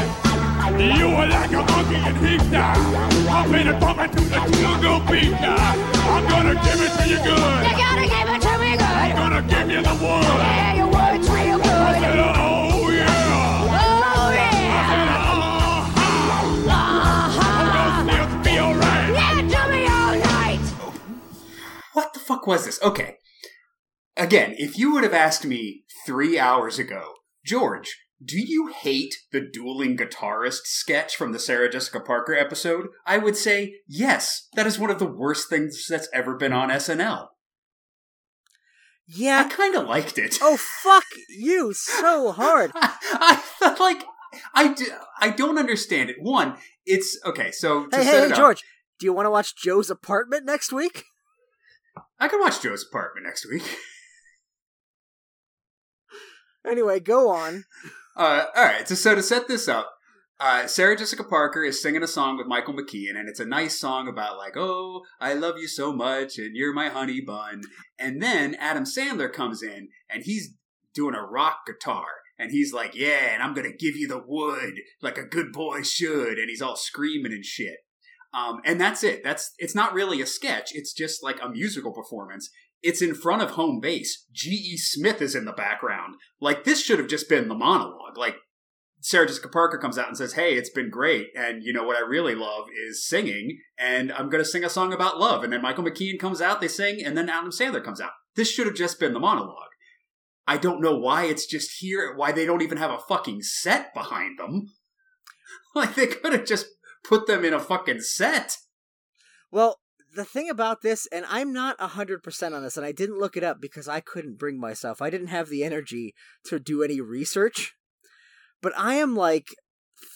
[0.78, 2.74] You were like a monkey in heat now.
[3.26, 5.56] Pumping and pumping to the jungle beat now.
[6.14, 7.66] I'm gonna give it to you good.
[7.66, 8.86] You gotta give it to me good.
[8.86, 10.22] I'm gonna give you the wood.
[10.22, 11.66] Yeah, your word's real good.
[11.66, 13.66] I said, oh yeah.
[13.66, 14.78] Oh, yeah.
[14.78, 15.08] I said,
[16.70, 16.86] uh-huh.
[17.98, 19.10] I'm gonna be alright.
[19.18, 20.62] Yeah, do me all night.
[21.92, 22.80] What the fuck was this?
[22.82, 23.18] Okay.
[24.16, 29.40] Again, if you would have asked me three hours ago, George, do you hate the
[29.40, 32.88] dueling guitarist sketch from the Sarah Jessica Parker episode?
[33.06, 34.48] I would say yes.
[34.54, 37.28] That is one of the worst things that's ever been on SNL.
[39.06, 40.38] Yeah, I kind of liked it.
[40.40, 42.70] Oh fuck you so hard.
[42.74, 44.04] I felt like
[44.54, 44.86] I do,
[45.20, 46.16] I don't understand it.
[46.20, 47.50] One, it's okay.
[47.50, 48.62] So to Hey, hey, it hey, up, George,
[48.98, 51.04] do you want to watch Joe's apartment next week?
[52.20, 53.64] I can watch Joe's apartment next week.
[56.66, 57.64] Anyway, go on.
[58.16, 58.86] Uh, all right.
[58.88, 59.94] So, so to set this up,
[60.38, 63.78] uh, Sarah Jessica Parker is singing a song with Michael McKean, and it's a nice
[63.78, 67.62] song about like, "Oh, I love you so much, and you're my honey bun."
[67.98, 70.54] And then Adam Sandler comes in, and he's
[70.94, 72.06] doing a rock guitar,
[72.38, 75.82] and he's like, "Yeah, and I'm gonna give you the wood like a good boy
[75.82, 77.78] should," and he's all screaming and shit.
[78.34, 79.22] Um, and that's it.
[79.22, 80.70] That's it's not really a sketch.
[80.74, 82.50] It's just like a musical performance.
[82.82, 84.26] It's in front of home base.
[84.32, 84.76] G.E.
[84.76, 86.16] Smith is in the background.
[86.40, 88.16] Like this should have just been the monologue.
[88.16, 88.36] Like
[89.00, 91.96] Sarah Jessica Parker comes out and says, "Hey, it's been great, and you know what
[91.96, 95.52] I really love is singing, and I'm going to sing a song about love." And
[95.52, 98.12] then Michael McKean comes out, they sing, and then Adam Sandler comes out.
[98.36, 99.70] This should have just been the monologue.
[100.46, 102.14] I don't know why it's just here.
[102.16, 104.66] Why they don't even have a fucking set behind them.
[105.74, 106.66] Like they could have just
[107.02, 108.58] put them in a fucking set.
[109.50, 109.78] Well,
[110.14, 113.44] the thing about this, and I'm not 100% on this, and I didn't look it
[113.44, 115.00] up because I couldn't bring myself.
[115.00, 116.14] I didn't have the energy
[116.46, 117.74] to do any research.
[118.60, 119.48] But I am like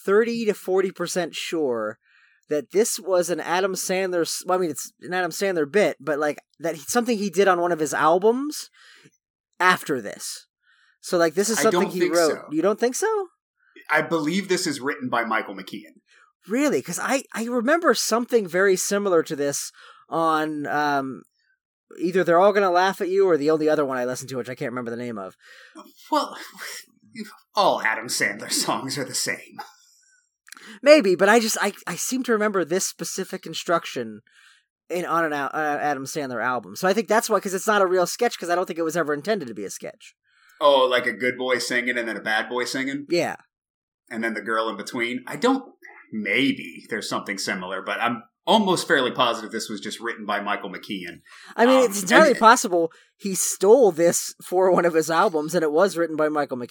[0.04, 1.98] 30 to 40% sure
[2.48, 4.28] that this was an Adam Sandler.
[4.46, 7.60] Well, I mean, it's an Adam Sandler bit, but like that something he did on
[7.60, 8.70] one of his albums
[9.58, 10.46] after this.
[11.00, 12.32] So, like, this is something he wrote.
[12.32, 12.44] so.
[12.50, 13.28] You don't think so?
[13.90, 16.00] I believe this is written by Michael McKean.
[16.48, 16.78] Really?
[16.78, 19.72] Because I, I remember something very similar to this
[20.08, 21.22] on um,
[22.00, 24.36] either They're All Gonna Laugh at You or the only other one I listened to,
[24.36, 25.36] which I can't remember the name of.
[26.10, 26.36] Well,
[27.54, 29.58] all Adam Sandler songs are the same.
[30.82, 34.20] Maybe, but I just I, I seem to remember this specific instruction
[34.88, 36.76] in on an uh, Adam Sandler album.
[36.76, 38.78] So I think that's why because it's not a real sketch because I don't think
[38.78, 40.14] it was ever intended to be a sketch.
[40.60, 43.06] Oh, like a good boy singing and then a bad boy singing?
[43.08, 43.36] Yeah.
[44.10, 45.24] And then the girl in between?
[45.26, 45.64] I don't.
[46.12, 50.70] Maybe there's something similar, but I'm almost fairly positive this was just written by Michael
[50.70, 51.20] McKean.
[51.56, 55.54] I mean, Um, it's entirely and- possible he stole this for one of his albums
[55.54, 56.62] and it was written by Michael.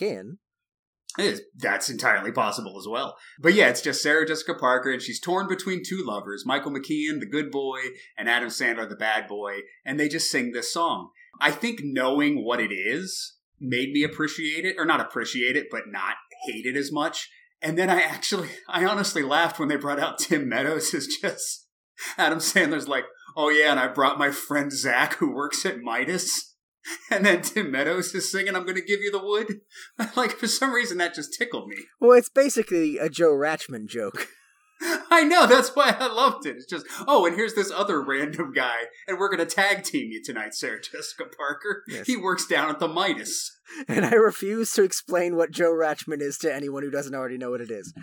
[1.17, 3.17] It is, that's entirely possible as well.
[3.39, 7.19] But yeah, it's just Sarah Jessica Parker, and she's torn between two lovers Michael McKean,
[7.19, 7.79] the good boy,
[8.17, 11.11] and Adam Sandler, the bad boy, and they just sing this song.
[11.39, 15.83] I think knowing what it is made me appreciate it, or not appreciate it, but
[15.87, 17.29] not hate it as much.
[17.65, 21.67] And then I actually, I honestly laughed when they brought out Tim Meadows as just
[22.17, 26.53] Adam Sandler's like, oh yeah, and I brought my friend Zach who works at Midas.
[27.09, 29.61] And then Tim Meadows is singing, I'm going to give you the wood.
[30.15, 31.77] like, for some reason, that just tickled me.
[31.99, 34.27] Well, it's basically a Joe Ratchman joke.
[35.11, 36.57] I know, that's why I loved it.
[36.57, 38.75] It's just, oh, and here's this other random guy,
[39.07, 41.83] and we're going to tag team you tonight, Sarah Jessica Parker.
[41.87, 42.07] Yes.
[42.07, 43.51] He works down at the Midas.
[43.87, 47.49] And I refuse to explain what Joe Ratchman is to anyone who doesn't already know
[47.49, 47.93] what it is.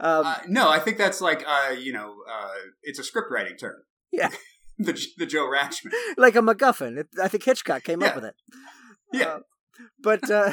[0.00, 2.50] Um, Uh, no, I think that's like, uh, you know, uh,
[2.82, 3.76] it's a script writing term.
[4.10, 4.30] yeah,
[4.78, 5.92] The, the Joe Ratchman.
[6.16, 7.04] like a MacGuffin.
[7.22, 8.34] I think Hitchcock came up with it.
[9.12, 9.24] Yeah.
[9.26, 9.38] Uh,
[10.02, 10.52] but uh,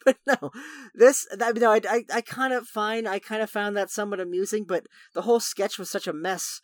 [0.04, 0.50] but no,
[0.94, 4.20] this I no, I I, I kind of find I kind of found that somewhat
[4.20, 4.64] amusing.
[4.64, 6.60] But the whole sketch was such a mess,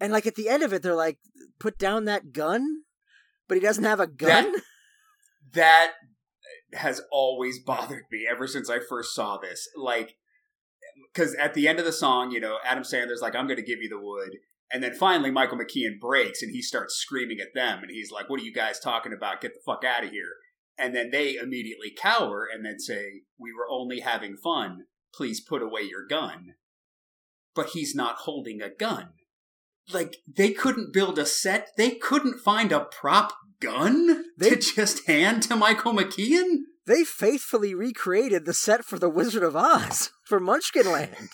[0.00, 1.18] and like at the end of it, they're like,
[1.58, 2.82] "Put down that gun,"
[3.48, 4.54] but he doesn't have a gun.
[5.52, 5.92] that
[6.72, 9.68] has always bothered me ever since I first saw this.
[9.76, 10.16] Like,
[11.12, 13.62] because at the end of the song, you know, Adam Sandler's like, I'm going to
[13.62, 14.38] give you the wood.
[14.72, 17.80] And then finally, Michael McKean breaks and he starts screaming at them.
[17.82, 19.40] And he's like, What are you guys talking about?
[19.40, 20.32] Get the fuck out of here.
[20.78, 24.86] And then they immediately cower and then say, We were only having fun.
[25.14, 26.54] Please put away your gun.
[27.54, 29.10] But he's not holding a gun.
[29.92, 31.68] Like, they couldn't build a set.
[31.76, 36.60] They couldn't find a prop gun to just hand to Michael McKean?
[36.86, 41.28] They faithfully recreated the set for The Wizard of Oz for Munchkinland.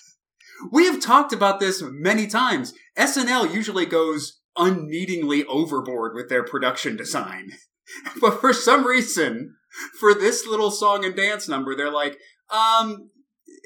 [0.70, 2.74] We have talked about this many times.
[2.96, 7.52] SNL usually goes unneedingly overboard with their production design.
[8.20, 9.54] But for some reason,
[9.98, 12.18] for this little song and dance number, they're like,
[12.50, 13.10] um,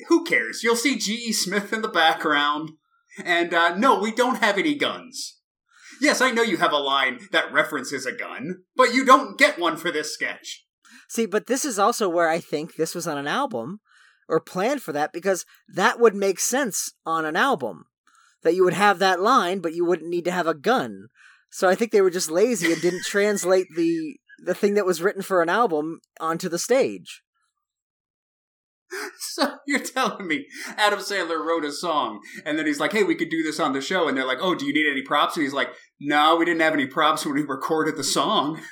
[0.09, 0.63] who cares?
[0.63, 1.33] You'll see G.E.
[1.33, 2.71] Smith in the background.
[3.25, 5.39] And uh, no, we don't have any guns.
[6.01, 9.59] Yes, I know you have a line that references a gun, but you don't get
[9.59, 10.65] one for this sketch.
[11.09, 13.81] See, but this is also where I think this was on an album
[14.29, 17.85] or planned for that because that would make sense on an album
[18.43, 21.09] that you would have that line, but you wouldn't need to have a gun.
[21.55, 25.01] So I think they were just lazy and didn't translate the the thing that was
[25.01, 27.23] written for an album onto the stage.
[29.19, 33.17] So you're telling me Adam Sandler wrote a song and then he's like, hey, we
[33.17, 34.07] could do this on the show.
[34.07, 35.37] And they're like, oh, do you need any props?
[35.37, 38.61] And he's like, no, we didn't have any props when we recorded the song.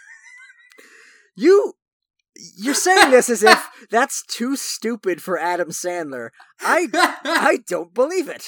[1.35, 1.73] You
[2.59, 6.29] you're saying this as if that's too stupid for Adam Sandler.
[6.61, 6.89] I
[7.25, 8.45] I don't believe it.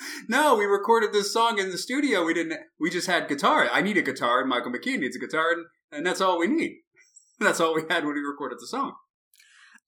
[0.28, 2.24] No, we recorded this song in the studio.
[2.24, 2.58] We didn't.
[2.78, 3.68] We just had guitar.
[3.70, 6.46] I need a guitar, and Michael McKean needs a guitar, and, and that's all we
[6.46, 6.78] need.
[7.40, 8.92] That's all we had when we recorded the song.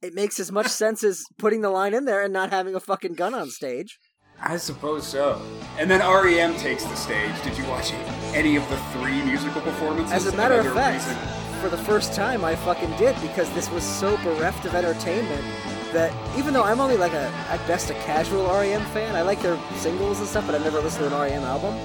[0.02, 2.80] It makes as much sense as putting the line in there and not having a
[2.80, 3.98] fucking gun on stage.
[4.40, 5.40] I suppose so.
[5.78, 7.34] And then REM takes the stage.
[7.44, 7.92] Did you watch
[8.34, 10.12] any of the three musical performances?
[10.12, 13.70] As a matter of fact, reason- for the first time, I fucking did because this
[13.70, 15.44] was so bereft of entertainment
[15.92, 19.40] that even though I'm only like a at best a casual REM fan, I like
[19.42, 21.78] their singles and stuff, but I've never listened to an REM album.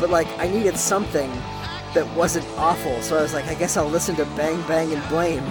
[0.00, 1.30] But like, I needed something
[1.94, 5.08] that wasn't awful, so I was like, I guess I'll listen to Bang Bang and
[5.08, 5.44] Blame.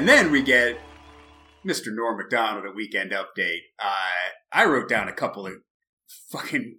[0.00, 0.80] And then we get
[1.62, 1.94] Mr.
[1.94, 3.58] Norm MacDonald at Weekend Update.
[3.78, 3.92] Uh,
[4.50, 5.52] I wrote down a couple of
[6.30, 6.78] fucking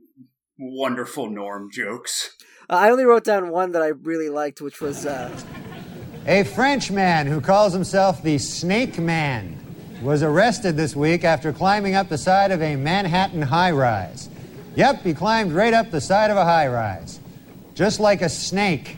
[0.57, 2.36] wonderful Norm jokes.
[2.67, 5.29] Uh, I only wrote down one that I really liked, which was uh,
[6.25, 9.55] A Frenchman who calls himself the Snake Man
[10.01, 14.29] was arrested this week after climbing up the side of a Manhattan high rise.
[14.75, 17.19] Yep, he climbed right up the side of a high rise.
[17.75, 18.97] Just like a snake.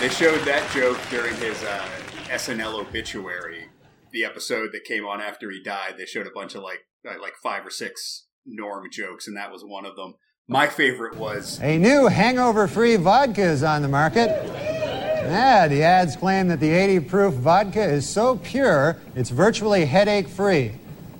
[0.00, 1.86] They showed that joke during his uh,
[2.28, 3.68] SNL obituary,
[4.12, 5.96] the episode that came on after he died.
[5.98, 9.52] They showed a bunch of like uh, like five or six Norm jokes, and that
[9.52, 10.14] was one of them.
[10.48, 14.28] My favorite was A new hangover free vodka is on the market.
[14.28, 20.28] Yeah, the ads claim that the 80 proof vodka is so pure, it's virtually headache
[20.28, 20.72] free.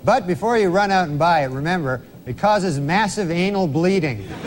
[0.04, 4.26] But before you run out and buy it, remember, it causes massive anal bleeding.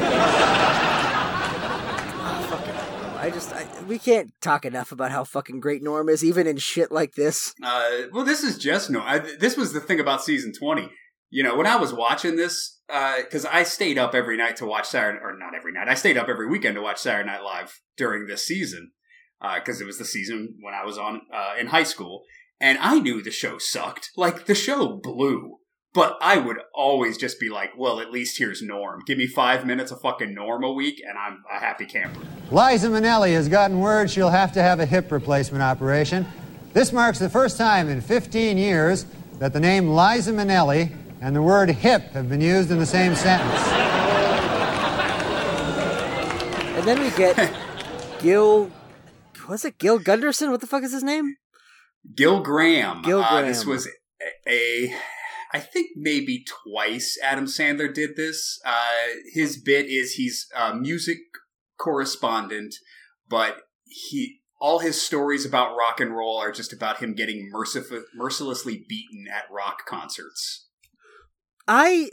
[3.24, 3.53] I just I,
[3.94, 7.54] we can't talk enough about how fucking great Norm is, even in shit like this.
[7.62, 9.20] Uh, well, this is just no.
[9.40, 10.90] This was the thing about season twenty.
[11.30, 14.88] You know, when I was watching this, because I stayed up every night to watch
[14.88, 17.82] Saturday, or not every night, I stayed up every weekend to watch Saturday Night Live
[17.96, 18.94] during this season,
[19.40, 22.24] because it was the season when I was on uh, in high school,
[22.60, 24.10] and I knew the show sucked.
[24.18, 25.60] Like the show blew.
[25.94, 29.04] But I would always just be like, well, at least here's Norm.
[29.06, 32.20] Give me five minutes of fucking Norm a week, and I'm a happy camper.
[32.52, 36.26] Liza Minnelli has gotten word she'll have to have a hip replacement operation.
[36.74, 39.06] This marks the first time in 15 years
[39.38, 43.14] that the name Liza Minnelli and the word hip have been used in the same
[43.16, 43.62] sentence.
[46.76, 47.54] And then we get
[48.20, 48.72] Gil.
[49.48, 50.50] Was it Gil Gunderson?
[50.50, 51.36] What the fuck is his name?
[52.16, 53.04] Gil Graham.
[53.04, 53.46] Gil Uh, Graham.
[53.48, 53.88] this was
[54.48, 54.96] a, a,
[55.54, 58.60] I think maybe twice Adam Sandler did this.
[58.66, 61.20] Uh, his bit is he's a music
[61.78, 62.76] correspondent,
[63.30, 68.04] but he all his stories about rock and roll are just about him getting mercif-
[68.16, 70.70] mercilessly beaten at rock concerts.
[71.68, 72.10] I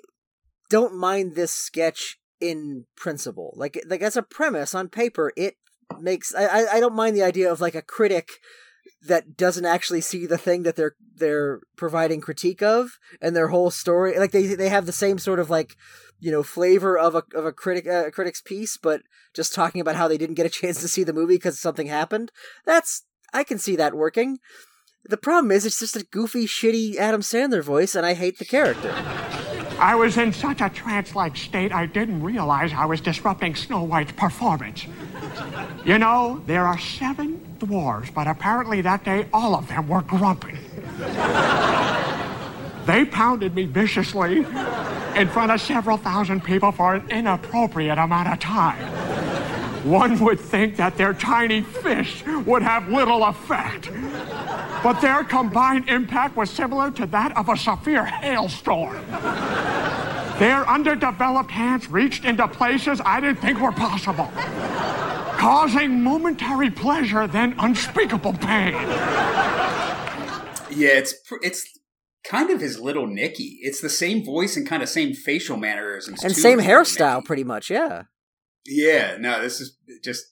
[0.69, 3.55] don't mind this sketch in principle.
[3.57, 5.55] Like like as a premise on paper, it
[5.99, 8.29] makes I I, I don't mind the idea of like a critic
[9.07, 13.71] that doesn't actually see the thing that they're they're providing critique of and their whole
[13.71, 15.77] story like they they have the same sort of like
[16.19, 19.03] you know flavor of a of a critic uh, a critic's piece but
[19.35, 21.87] just talking about how they didn't get a chance to see the movie because something
[21.87, 22.31] happened.
[22.65, 24.39] That's I can see that working.
[25.05, 28.45] The problem is it's just a goofy shitty Adam Sandler voice and I hate the
[28.45, 28.95] character
[29.81, 33.83] I was in such a trance like state, I didn't realize I was disrupting Snow
[33.83, 34.85] White's performance.
[35.87, 40.59] You know, there are seven dwarves, but apparently that day all of them were grumpy.
[42.85, 44.45] They pounded me viciously
[45.17, 49.30] in front of several thousand people for an inappropriate amount of time.
[49.85, 53.91] One would think that their tiny fish would have little effect.
[54.83, 59.05] But their combined impact was similar to that of a severe hailstorm.
[60.39, 64.31] Their underdeveloped hands reached into places I didn't think were possible,
[65.37, 68.73] causing momentary pleasure, then unspeakable pain.
[70.73, 71.67] Yeah, it's it's
[72.25, 73.59] kind of his little Nicky.
[73.63, 76.83] It's the same voice and kind of same facial mannerisms and too same as Little
[76.85, 78.05] hairstyle pretty much yeah
[78.67, 80.27] Yeah, no, this is just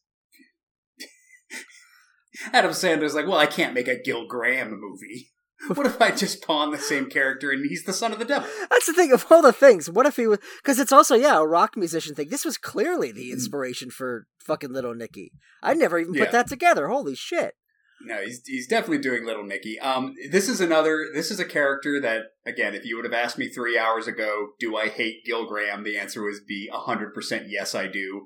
[2.53, 5.31] Adam Sandler's like, well, I can't make a Gil Graham movie.
[5.75, 8.49] What if I just pawn the same character and he's the son of the devil?
[8.71, 9.91] That's the thing of all the things.
[9.91, 10.39] What if he was?
[10.63, 12.29] Because it's also yeah a rock musician thing.
[12.29, 13.33] This was clearly the mm.
[13.33, 15.33] inspiration for fucking Little Nicky.
[15.61, 16.31] I never even put Yeah.
[16.31, 16.87] that together.
[16.87, 17.55] Holy shit!
[18.01, 19.79] No, he's he's definitely doing Little Nicky.
[19.81, 21.07] Um, this is another.
[21.13, 24.51] This is a character that, again, if you would have asked me three hours ago,
[24.61, 25.83] do I hate Gil Graham?
[25.83, 28.25] The answer would be hundred percent yes, I do.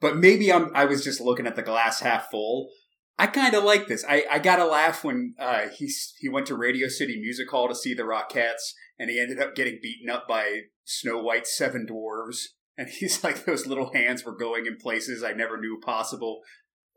[0.00, 0.70] But maybe I'm.
[0.74, 2.70] I was just looking at the glass half full.
[3.16, 4.04] I kind of like this.
[4.08, 5.88] I, I got a laugh when uh, he
[6.18, 9.54] he went to Radio City Music Hall to see the Rockettes, and he ended up
[9.54, 12.38] getting beaten up by Snow White's seven dwarves.
[12.76, 16.40] And he's like, those little hands were going in places I never knew possible.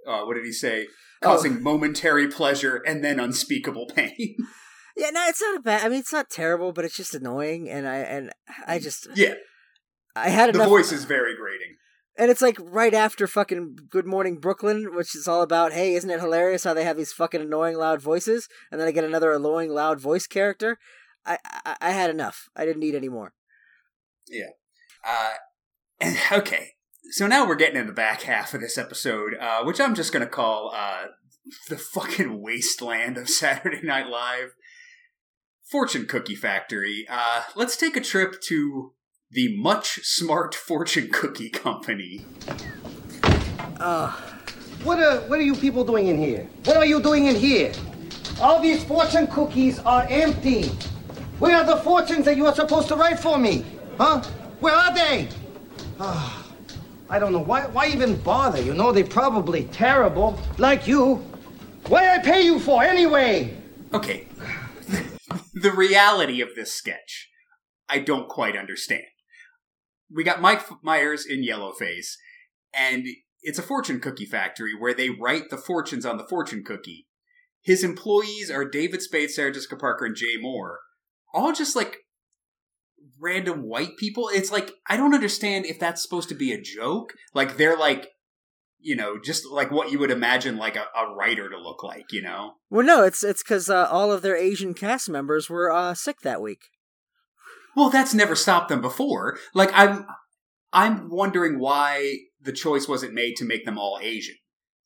[0.07, 0.87] Uh, what did he say?
[1.21, 4.37] Causing momentary pleasure and then unspeakable pain.
[4.99, 5.85] Yeah, no, it's not a bad.
[5.85, 8.31] I mean, it's not terrible, but it's just annoying, and I and
[8.65, 9.35] I just yeah.
[10.15, 10.69] I had The enough.
[10.69, 11.75] voice is very grating.
[12.17, 16.09] And it's like right after fucking Good Morning Brooklyn, which is all about, hey, isn't
[16.09, 19.31] it hilarious how they have these fucking annoying loud voices, and then I get another
[19.31, 20.79] annoying loud voice character.
[21.23, 22.49] I I, I had enough.
[22.55, 23.33] I didn't need any more.
[24.27, 24.49] Yeah.
[25.07, 25.33] Uh,
[26.01, 26.71] and, okay.
[27.11, 30.11] So now we're getting in the back half of this episode, uh, which I'm just
[30.11, 31.05] going to call uh,
[31.69, 34.53] the fucking wasteland of Saturday Night Live.
[35.63, 37.05] Fortune Cookie Factory.
[37.09, 38.93] Uh, let's take a trip to
[39.31, 42.25] the Much Smart Fortune Cookie Company.
[44.83, 46.47] What are what are you people doing in here?
[46.65, 47.73] What are you doing in here?
[48.41, 50.69] All these fortune cookies are empty.
[51.39, 53.65] Where are the fortunes that you are supposed to write for me?
[53.97, 54.21] Huh?
[54.59, 55.29] Where are they?
[55.99, 56.36] Ah,
[57.09, 57.39] I don't know.
[57.39, 58.61] Why why even bother?
[58.61, 60.39] You know they're probably terrible.
[60.57, 61.15] Like you.
[61.87, 63.55] Why I pay you for anyway?
[63.93, 64.27] Okay.
[65.53, 67.29] the reality of this sketch,
[67.87, 69.03] I don't quite understand.
[70.13, 72.15] We got Mike Myers in Yellowface,
[72.73, 73.05] and
[73.41, 77.07] it's a fortune cookie factory where they write the fortunes on the fortune cookie.
[77.61, 80.77] His employees are David Spade, Sarah Jessica Parker, and Jay Mohr.
[81.33, 81.97] All just like
[83.19, 84.29] random white people.
[84.29, 87.13] It's like, I don't understand if that's supposed to be a joke.
[87.33, 88.09] Like, they're like,
[88.79, 92.11] you know, just like what you would imagine like a, a writer to look like,
[92.11, 92.53] you know?
[92.69, 96.21] Well, no, it's it's because uh, all of their Asian cast members were uh, sick
[96.21, 96.61] that week.
[97.75, 99.37] Well, that's never stopped them before.
[99.53, 100.05] Like I'm
[100.71, 104.35] I'm wondering why the choice wasn't made to make them all Asian.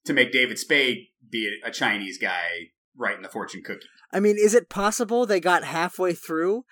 [0.06, 3.88] To make David Spade be a Chinese guy writing the fortune cookie.
[4.12, 6.64] I mean, is it possible they got halfway through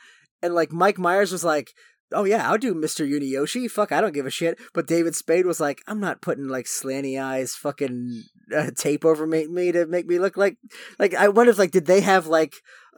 [0.41, 1.71] and like Mike Myers was like,
[2.11, 3.07] "Oh yeah, I'll do Mr.
[3.07, 3.69] Yunioshi.
[3.69, 6.65] Fuck, I don't give a shit." But David Spade was like, "I'm not putting like
[6.65, 8.23] slanty eyes fucking
[8.55, 10.57] uh, tape over me, me to make me look like
[10.97, 12.53] like I wonder if like did they have like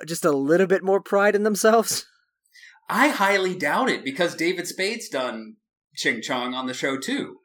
[0.07, 2.05] just a little bit more pride in themselves?"
[2.89, 5.55] I highly doubt it because David Spade's done
[5.95, 7.37] Ching Chong on the show too.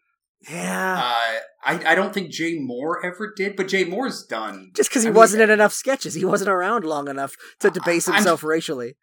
[0.49, 0.95] Yeah.
[0.99, 4.71] Uh, I, I don't think Jay Mohr ever did, but Jay Mohr's done.
[4.75, 8.09] Just because he I wasn't in enough sketches, he wasn't around long enough to debase
[8.09, 8.97] I'm- himself racially.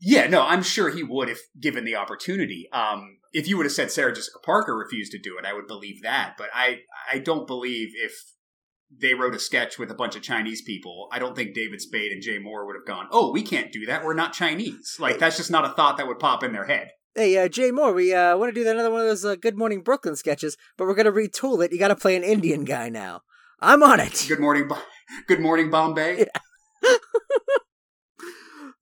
[0.00, 2.68] Yeah, no, I'm sure he would if given the opportunity.
[2.72, 5.66] Um, if you would have said Sarah Jessica Parker refused to do it, I would
[5.66, 6.34] believe that.
[6.36, 6.80] But I,
[7.10, 8.12] I don't believe if
[8.96, 12.12] they wrote a sketch with a bunch of Chinese people, I don't think David Spade
[12.12, 14.04] and Jay Mohr would have gone, "Oh, we can't do that.
[14.04, 16.90] We're not Chinese." Like that's just not a thought that would pop in their head.
[17.14, 19.56] Hey, uh, Jay Mohr, we uh, want to do another one of those uh, Good
[19.56, 21.72] Morning Brooklyn sketches, but we're going to retool it.
[21.72, 23.20] You got to play an Indian guy now.
[23.60, 24.24] I'm on it.
[24.28, 24.82] Good morning, Bo-
[25.28, 26.26] Good morning, Bombay.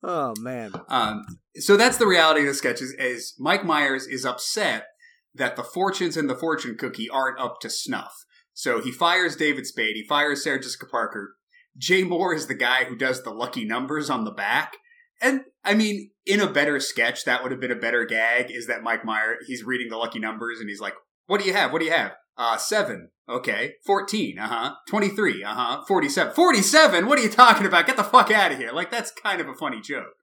[0.03, 0.73] Oh, man.
[0.89, 1.23] Um,
[1.55, 2.93] so that's the reality of the sketches.
[2.99, 4.87] Is Mike Myers is upset
[5.33, 8.13] that the fortunes in the fortune cookie aren't up to snuff.
[8.53, 9.95] So he fires David Spade.
[9.95, 11.35] He fires Sarah Jessica Parker.
[11.77, 14.77] Jay Mohr is the guy who does the lucky numbers on the back.
[15.21, 18.51] And I mean, in a better sketch, that would have been a better gag.
[18.51, 19.45] Is that Mike Myers?
[19.47, 20.93] He's reading the lucky numbers and he's like,
[21.25, 21.71] "What do you have?
[21.71, 22.11] What do you have?
[22.37, 23.09] Uh, seven.
[23.29, 23.75] Okay.
[23.85, 24.39] 14.
[24.39, 24.75] Uh huh.
[24.89, 25.43] 23.
[25.43, 25.83] Uh huh.
[25.87, 26.33] 47.
[26.33, 27.05] 47?
[27.05, 27.87] What are you talking about?
[27.87, 28.71] Get the fuck out of here.
[28.71, 30.15] Like, that's kind of a funny joke.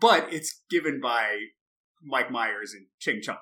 [0.00, 1.38] But it's given by
[2.02, 3.38] Mike Myers and Ching Chong.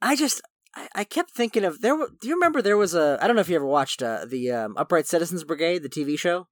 [0.00, 0.40] I just,
[0.74, 1.94] I, I kept thinking of, there.
[1.96, 4.50] do you remember there was a, I don't know if you ever watched uh, the
[4.50, 6.48] um, Upright Citizens Brigade, the TV show?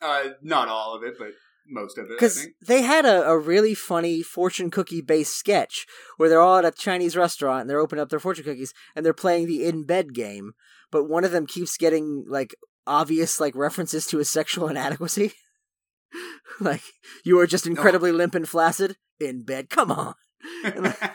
[0.00, 1.28] Uh, not all of it, but
[1.66, 5.86] most of it, Because they had a, a really funny fortune cookie based sketch
[6.16, 9.04] where they're all at a Chinese restaurant and they're opening up their fortune cookies and
[9.04, 10.52] they're playing the in bed game,
[10.90, 12.54] but one of them keeps getting like
[12.86, 15.32] obvious like references to his sexual inadequacy.
[16.60, 16.82] like
[17.24, 19.70] you are just incredibly limp and flaccid in bed.
[19.70, 20.14] Come on.
[20.64, 21.12] And, like-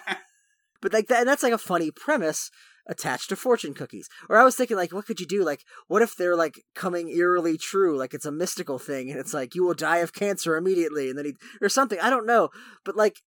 [0.81, 2.49] but like that, and that's like a funny premise
[2.89, 4.09] attached to fortune cookies.
[4.27, 5.45] Or I was thinking like, what could you do?
[5.45, 7.97] Like, what if they're like coming eerily true?
[7.97, 11.17] Like it's a mystical thing, and it's like you will die of cancer immediately, and
[11.17, 11.99] then he or something.
[12.01, 12.49] I don't know,
[12.83, 13.21] but like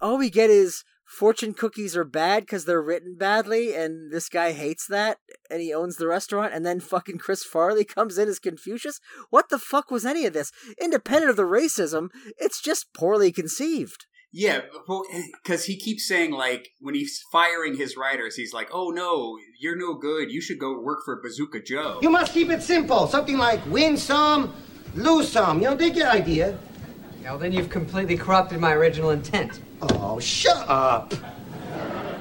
[0.00, 4.52] all we get is fortune cookies are bad because they're written badly, and this guy
[4.52, 5.18] hates that,
[5.50, 9.00] and he owns the restaurant, and then fucking Chris Farley comes in as Confucius.
[9.30, 10.52] What the fuck was any of this?
[10.80, 14.06] Independent of the racism, it's just poorly conceived.
[14.30, 14.60] Yeah,
[15.42, 19.38] because eh, he keeps saying like when he's firing his writers, he's like, "Oh no,
[19.58, 20.30] you're no good.
[20.30, 23.06] You should go work for Bazooka Joe." You must keep it simple.
[23.06, 24.52] Something like win some,
[24.94, 25.62] lose some.
[25.62, 26.58] You know, they get idea.
[27.22, 29.60] Well, then you've completely corrupted my original intent.
[29.82, 31.12] Oh, shut up.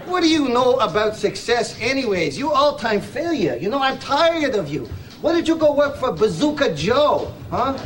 [0.06, 2.38] What do you know about success, anyways?
[2.38, 3.56] You all-time failure.
[3.56, 4.86] You know, I'm tired of you.
[5.22, 7.78] Why did you go work for Bazooka Joe, huh?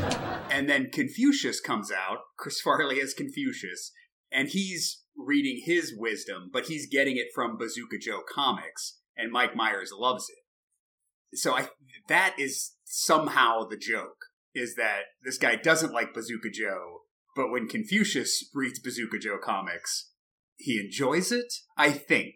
[0.52, 3.92] And then Confucius comes out, Chris Farley as Confucius,
[4.32, 9.56] and he's reading his wisdom, but he's getting it from Bazooka Joe comics, and Mike
[9.56, 11.38] Myers loves it.
[11.38, 11.70] So I
[12.08, 17.02] that is somehow the joke is that this guy doesn't like Bazooka Joe,
[17.36, 20.12] but when Confucius reads Bazooka Joe comics,
[20.58, 21.54] he enjoys it.
[21.78, 22.36] I think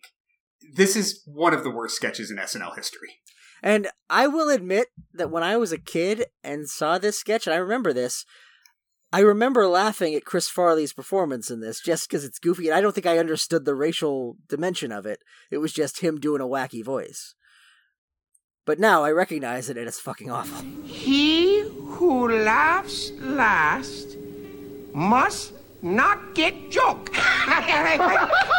[0.74, 3.10] this is one of the worst sketches in SNL history.
[3.62, 7.54] And I will admit that when I was a kid and saw this sketch, and
[7.54, 8.26] I remember this,
[9.16, 12.82] I remember laughing at Chris Farley's performance in this just because it's goofy, and I
[12.82, 15.20] don't think I understood the racial dimension of it.
[15.49, 17.34] It was just him doing a wacky voice.
[18.66, 20.66] But now I recognize it, and it's fucking awful.
[20.84, 24.18] He who laughs last
[24.93, 27.13] must not get joke.
[27.45, 28.51] that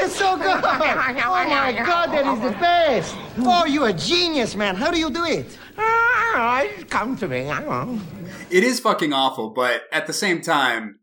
[0.00, 0.46] is so good.
[0.64, 3.14] Oh my God, that is the best.
[3.40, 4.76] Oh, you're a genius, man.
[4.76, 5.58] How do you do it?
[5.76, 7.50] Ah, come to me.
[8.52, 11.00] It is fucking awful, but at the same time,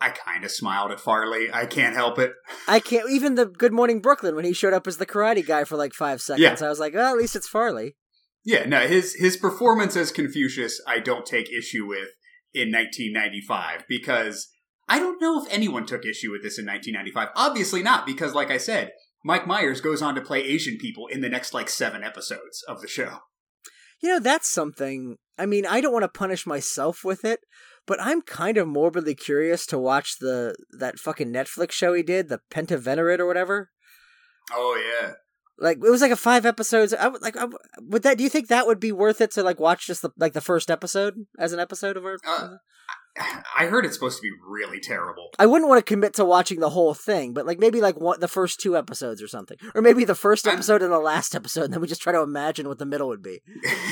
[0.00, 1.48] I kind of smiled at Farley.
[1.52, 2.32] I can't help it.
[2.66, 3.10] I can't.
[3.10, 5.92] Even the Good Morning Brooklyn when he showed up as the karate guy for like
[5.92, 6.66] five seconds, Yeah.
[6.66, 7.96] I was like, well, at least it's Farley.
[8.44, 12.08] Yeah, no, his his performance as Confucius, I don't take issue with
[12.52, 14.48] in 1995 because
[14.88, 17.28] I don't know if anyone took issue with this in 1995.
[17.36, 18.92] Obviously not, because like I said,
[19.24, 22.82] Mike Myers goes on to play Asian people in the next like seven episodes of
[22.82, 23.20] the show.
[24.04, 25.16] You know, that's something.
[25.38, 27.40] I mean, I don't want to punish myself with it,
[27.86, 32.28] but I'm kind of morbidly curious to watch the that fucking Netflix show he did,
[32.28, 33.70] the Pentavenerate or whatever.
[34.52, 35.12] Oh yeah.
[35.58, 36.92] Like it was like a five episodes.
[36.92, 37.36] I would like.
[37.38, 38.18] I, would- would that?
[38.18, 40.40] Do you think that would be worth it to like watch just the like the
[40.42, 42.18] first episode as an episode of our?
[42.26, 42.56] Uh,
[43.56, 45.30] I heard it's supposed to be really terrible.
[45.38, 48.20] I wouldn't want to commit to watching the whole thing, but like maybe like one,
[48.20, 51.64] the first two episodes or something, or maybe the first episode and the last episode,
[51.64, 53.42] and then we just try to imagine what the middle would be.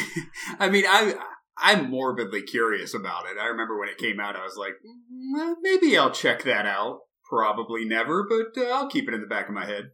[0.59, 1.15] I mean, I
[1.59, 3.39] I'm morbidly curious about it.
[3.41, 7.01] I remember when it came out, I was like, "Mm, maybe I'll check that out.
[7.29, 9.93] Probably never, but uh, I'll keep it in the back of my head.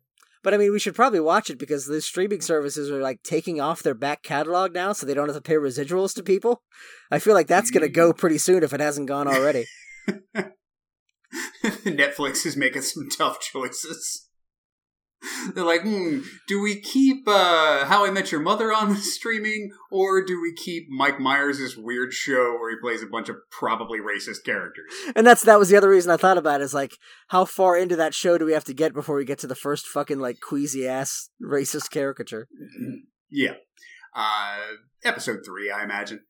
[0.48, 3.60] But I mean, we should probably watch it because the streaming services are like taking
[3.60, 6.62] off their back catalog now, so they don't have to pay residuals to people.
[7.10, 8.16] I feel like that's gonna go mm.
[8.16, 9.66] pretty soon if it hasn't gone already.
[11.84, 14.27] Netflix is making some tough choices.
[15.54, 20.24] They're like, hmm, do we keep uh, How I Met Your Mother on streaming, or
[20.24, 24.44] do we keep Mike Myers' weird show where he plays a bunch of probably racist
[24.44, 24.92] characters?
[25.16, 26.96] and that's that was the other reason I thought about it is like
[27.28, 29.54] how far into that show do we have to get before we get to the
[29.54, 32.48] first fucking like queasy ass racist caricature?
[33.30, 33.54] Yeah.
[34.14, 34.58] Uh,
[35.04, 36.20] episode three, I imagine.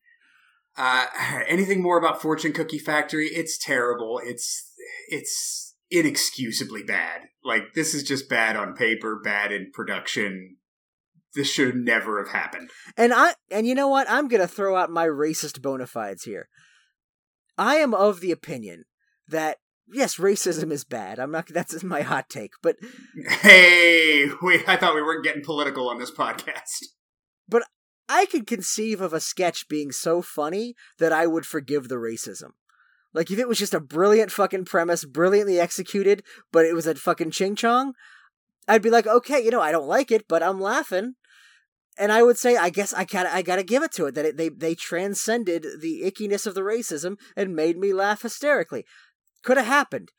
[0.76, 1.07] Uh,
[1.47, 3.28] anything more about Fortune Cookie Factory?
[3.28, 4.20] It's terrible.
[4.24, 4.72] It's
[5.09, 7.22] it's inexcusably bad.
[7.45, 10.57] Like this is just bad on paper, bad in production.
[11.34, 12.70] This should never have happened.
[12.97, 14.11] And I and you know what?
[14.11, 16.49] I'm gonna throw out my racist bona fides here.
[17.57, 18.84] I am of the opinion
[19.28, 19.59] that
[19.93, 21.18] yes, racism is bad.
[21.18, 21.49] I'm not.
[21.49, 22.76] That's my hot take, but
[23.28, 24.68] Hey, wait!
[24.68, 26.84] I thought we weren't getting political on this podcast.
[27.49, 27.62] but
[28.09, 32.53] I could conceive of a sketch being so funny that I would forgive the racism.
[33.14, 36.94] Like if it was just a brilliant fucking premise, brilliantly executed, but it was a
[36.94, 37.94] fucking ching chong,
[38.66, 41.14] I'd be like, okay, you know, I don't like it, but I'm laughing.
[41.98, 44.24] And I would say, I guess I gotta, I gotta give it to it that
[44.24, 48.84] it, they they transcended the ickiness of the racism and made me laugh hysterically.
[49.42, 50.11] Could have happened.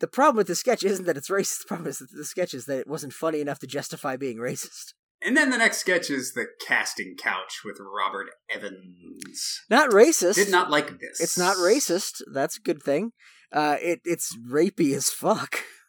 [0.00, 1.60] The problem with the sketch isn't that it's racist.
[1.60, 4.38] The problem is that the sketch is that it wasn't funny enough to justify being
[4.38, 4.94] racist.
[5.24, 9.60] And then the next sketch is the casting couch with Robert Evans.
[9.70, 10.34] Not racist.
[10.34, 11.20] Did not like this.
[11.20, 12.22] It's not racist.
[12.32, 13.12] That's a good thing.
[13.52, 15.58] Uh, it it's rapey as fuck.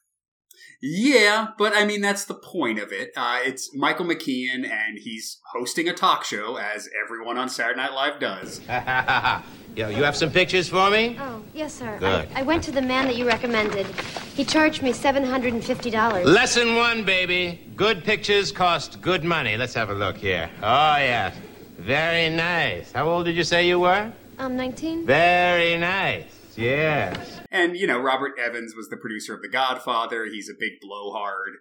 [0.85, 3.13] Yeah, but I mean that's the point of it.
[3.15, 7.93] Uh, it's Michael McKean, and he's hosting a talk show, as everyone on Saturday Night
[7.93, 8.59] Live does.
[9.77, 11.17] Yo, you have some pictures for me?
[11.21, 11.97] Oh, yes, sir.
[11.99, 12.27] Good.
[12.35, 13.87] I, I went to the man that you recommended.
[14.35, 16.25] He charged me $750.
[16.25, 17.65] Lesson one, baby.
[17.77, 19.55] Good pictures cost good money.
[19.55, 20.49] Let's have a look here.
[20.61, 21.33] Oh, yes.
[21.77, 22.91] Very nice.
[22.91, 24.11] How old did you say you were?
[24.37, 25.05] I'm 19.
[25.05, 26.42] Very nice.
[26.57, 27.41] Yes.
[27.51, 30.25] And you know, Robert Evans was the producer of The Godfather.
[30.25, 31.53] He's a big blowhard.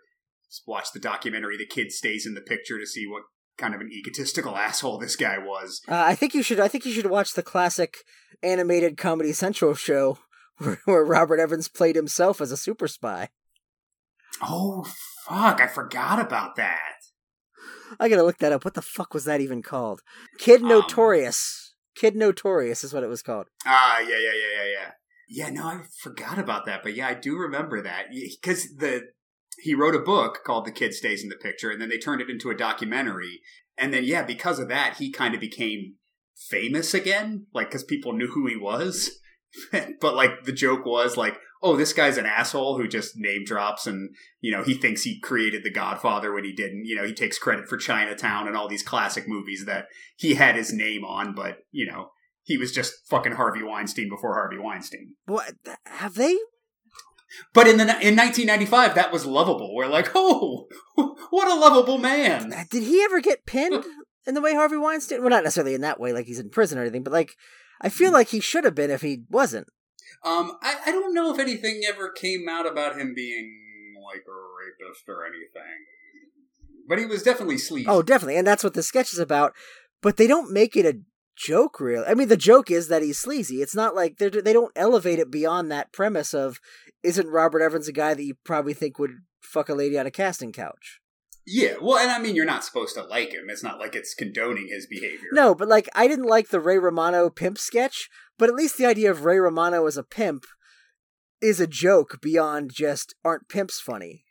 [0.49, 3.23] Just watch the documentary "The Kid Stays in the Picture" to see what
[3.59, 5.81] kind of an egotistical asshole this guy was.
[5.89, 6.61] Uh, I think you should.
[6.61, 7.99] I think you should watch the classic
[8.43, 10.19] animated Comedy Central show
[10.85, 13.31] where Robert Evans played himself as a super spy.
[14.43, 14.87] Oh
[15.27, 15.61] fuck!
[15.61, 16.97] I forgot about that.
[18.01, 18.65] I gotta look that up.
[18.65, 20.01] What the fuck was that even called?
[20.39, 21.62] Kid Notorious.
[21.95, 23.47] Kid Notorious is what it was called.
[23.67, 24.91] Ah, yeah, yeah, yeah, yeah, yeah.
[25.29, 29.03] Yeah, no, I forgot about that, but yeah, I do remember that because the
[29.59, 32.21] he wrote a book called "The Kid Stays in the Picture," and then they turned
[32.21, 33.41] it into a documentary,
[33.79, 35.95] and then yeah, because of that, he kind of became
[36.37, 39.21] famous again, like because people knew who he was.
[40.01, 43.87] but like the joke was like, oh, this guy's an asshole who just name drops
[43.87, 46.85] and, you know, he thinks he created The Godfather when he didn't.
[46.85, 49.87] You know, he takes credit for Chinatown and all these classic movies that
[50.17, 52.11] he had his name on, but, you know,
[52.43, 55.15] he was just fucking Harvey Weinstein before Harvey Weinstein.
[55.27, 55.55] What
[55.87, 56.37] have they?
[57.55, 59.75] But in the in 1995, that was lovable.
[59.75, 60.67] We're like, oh,
[61.31, 62.53] what a lovable man.
[62.53, 63.85] Uh, did he ever get pinned
[64.27, 65.21] in the way Harvey Weinstein?
[65.21, 67.37] Well, not necessarily in that way, like he's in prison or anything, but like
[67.81, 68.15] I feel hmm.
[68.15, 69.69] like he should have been if he wasn't.
[70.25, 74.87] Um, I, I don't know if anything ever came out about him being like a
[74.89, 75.87] rapist or anything,
[76.89, 77.89] but he was definitely sleazy.
[77.89, 79.53] Oh, definitely, and that's what the sketch is about.
[80.01, 81.01] But they don't make it a
[81.37, 82.05] joke, real.
[82.07, 83.63] I mean, the joke is that he's sleazy.
[83.63, 86.61] It's not like they they don't elevate it beyond that premise of
[87.03, 90.11] isn't Robert Evans a guy that you probably think would fuck a lady on a
[90.11, 91.02] casting couch?
[91.47, 93.47] Yeah, well, and I mean, you're not supposed to like him.
[93.49, 95.29] It's not like it's condoning his behavior.
[95.33, 98.87] No, but like, I didn't like the Ray Romano pimp sketch, but at least the
[98.87, 100.45] idea of Ray Romano as a pimp
[101.41, 104.25] is a joke beyond just aren't pimps funny.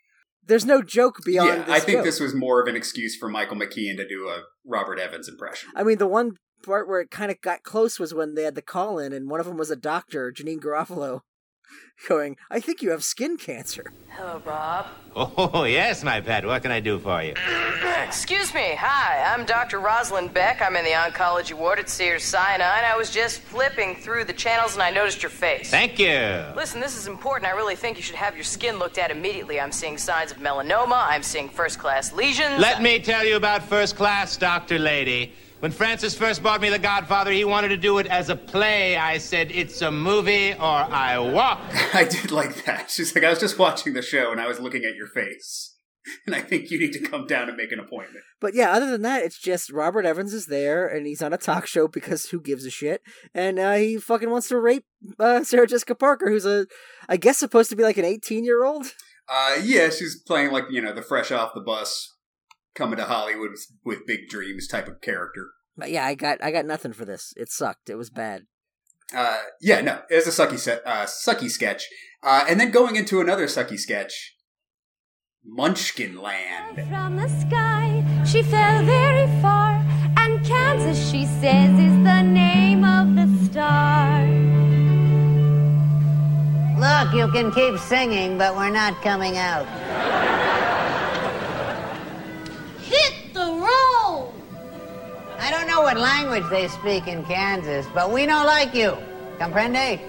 [0.44, 1.66] There's no joke beyond.
[1.68, 2.06] Yeah, I think joke.
[2.06, 5.70] this was more of an excuse for Michael McKean to do a Robert Evans impression.
[5.76, 8.56] I mean, the one part where it kind of got close was when they had
[8.56, 11.22] the call in, and one of them was a doctor, Janeane Garofalo,
[12.08, 13.92] going, I think you have skin cancer.
[14.10, 14.88] Hello, Bob.
[15.16, 16.46] Oh, yes, my pet.
[16.46, 17.34] What can I do for you?
[18.06, 18.76] Excuse me.
[18.78, 19.80] Hi, I'm Dr.
[19.80, 20.62] Rosalind Beck.
[20.62, 22.64] I'm in the oncology ward at Cedars-Sinai.
[22.64, 25.70] I was just flipping through the channels and I noticed your face.
[25.70, 26.46] Thank you.
[26.56, 27.52] Listen, this is important.
[27.52, 29.60] I really think you should have your skin looked at immediately.
[29.60, 31.08] I'm seeing signs of melanoma.
[31.10, 32.60] I'm seeing first class lesions.
[32.60, 34.80] Let me tell you about first class, Dr.
[34.80, 35.34] Lady.
[35.62, 38.98] When Francis first bought me The Godfather, he wanted to do it as a play.
[38.98, 41.62] I said, it's a movie or I walk.
[41.94, 42.90] I did like that.
[42.90, 45.78] She's like, I was just watching the show and I was looking at your face.
[46.26, 48.26] And I think you need to come down and make an appointment.
[48.40, 51.38] But yeah, other than that, it's just Robert Evans is there and he's on a
[51.38, 53.04] talk show because who gives a shit?
[53.36, 54.86] And uh, he fucking wants to rape
[55.20, 56.66] uh, Sarah Jessica Parker, who's a,
[57.08, 58.88] I guess, supposed to be like an 18 year old.
[59.30, 62.16] Uh, yeah, she's playing like, you know, the fresh off the bus,
[62.76, 65.50] coming to Hollywood with, with big dreams type of character.
[65.78, 67.34] But yeah, I got I got nothing for this.
[67.38, 67.90] It sucked.
[67.90, 68.44] It was bad.
[69.14, 71.88] Uh, yeah, no, it was a sucky set, uh, sucky sketch.
[72.24, 74.36] Uh, and then going into another sucky sketch,
[75.44, 76.76] Munchkin Land.
[76.88, 79.84] From the sky, she fell very far,
[80.18, 84.22] and Kansas, she says, is the name of the star.
[86.80, 89.68] Look, you can keep singing, but we're not coming out.
[95.82, 98.96] Know what language they speak in Kansas, but we don't like you.
[99.40, 100.00] Comprende?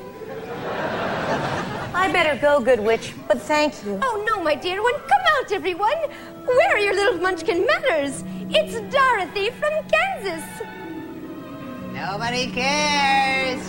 [1.94, 3.98] I better go, good witch, but thank you.
[4.02, 4.92] Oh, no, my dear one.
[4.92, 5.96] Come out, everyone.
[6.44, 8.22] Where are your little munchkin manners?
[8.50, 10.44] It's Dorothy from Kansas.
[11.94, 13.62] Nobody cares.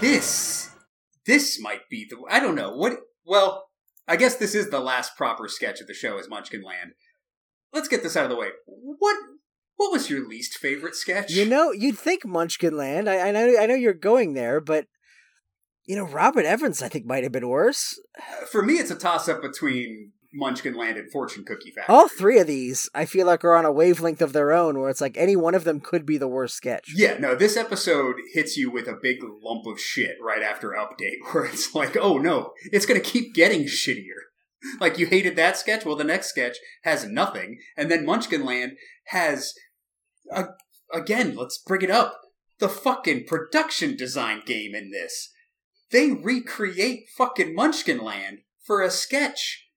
[0.00, 0.70] This,
[1.24, 3.64] this might be the, I don't know, what, well,
[4.06, 6.92] I guess this is the last proper sketch of the show is Munchkin Land.
[7.72, 8.48] Let's get this out of the way.
[8.66, 9.16] What,
[9.76, 11.30] what was your least favorite sketch?
[11.32, 13.08] You know, you'd think Munchkin Land.
[13.08, 14.86] I, I know, I know you're going there, but
[15.84, 18.00] you know, Robert Evans, I think, might have been worse.
[18.18, 21.94] Uh, for me, it's a toss up between Munchkin Land and Fortune Cookie Factory.
[21.94, 24.88] All three of these, I feel like, are on a wavelength of their own, where
[24.88, 26.92] it's like any one of them could be the worst sketch.
[26.94, 31.18] Yeah, no, this episode hits you with a big lump of shit right after update,
[31.32, 34.30] where it's like, oh no, it's going to keep getting shittier.
[34.80, 35.84] Like, you hated that sketch?
[35.84, 38.72] Well, the next sketch has nothing, and then Munchkin Land
[39.06, 39.54] has,
[40.92, 42.20] again, let's bring it up,
[42.58, 45.30] the fucking production design game in this.
[45.90, 49.68] They recreate fucking Munchkin Land for a sketch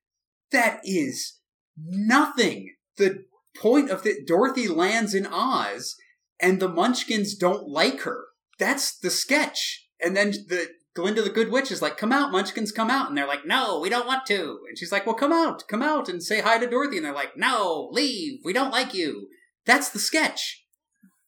[0.51, 1.39] that is
[1.77, 2.75] nothing.
[2.97, 3.25] The
[3.57, 5.95] point of it, Dorothy lands in Oz,
[6.39, 8.25] and the Munchkins don't like her.
[8.59, 9.87] That's the sketch.
[10.01, 13.17] And then the Glinda the Good Witch is like, "Come out, Munchkins, come out!" And
[13.17, 16.07] they're like, "No, we don't want to." And she's like, "Well, come out, come out,
[16.07, 18.39] and say hi to Dorothy." And they're like, "No, leave.
[18.43, 19.27] We don't like you."
[19.65, 20.65] That's the sketch.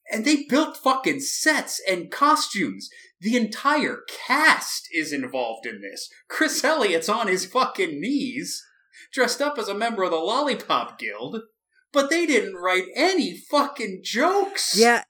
[0.09, 2.89] And they built fucking sets and costumes.
[3.20, 6.09] The entire cast is involved in this.
[6.30, 8.63] Chris Elliott's on his fucking knees,
[9.11, 11.41] dressed up as a member of the Lollipop Guild,
[11.91, 14.78] but they didn't write any fucking jokes.
[14.78, 15.03] Yeah.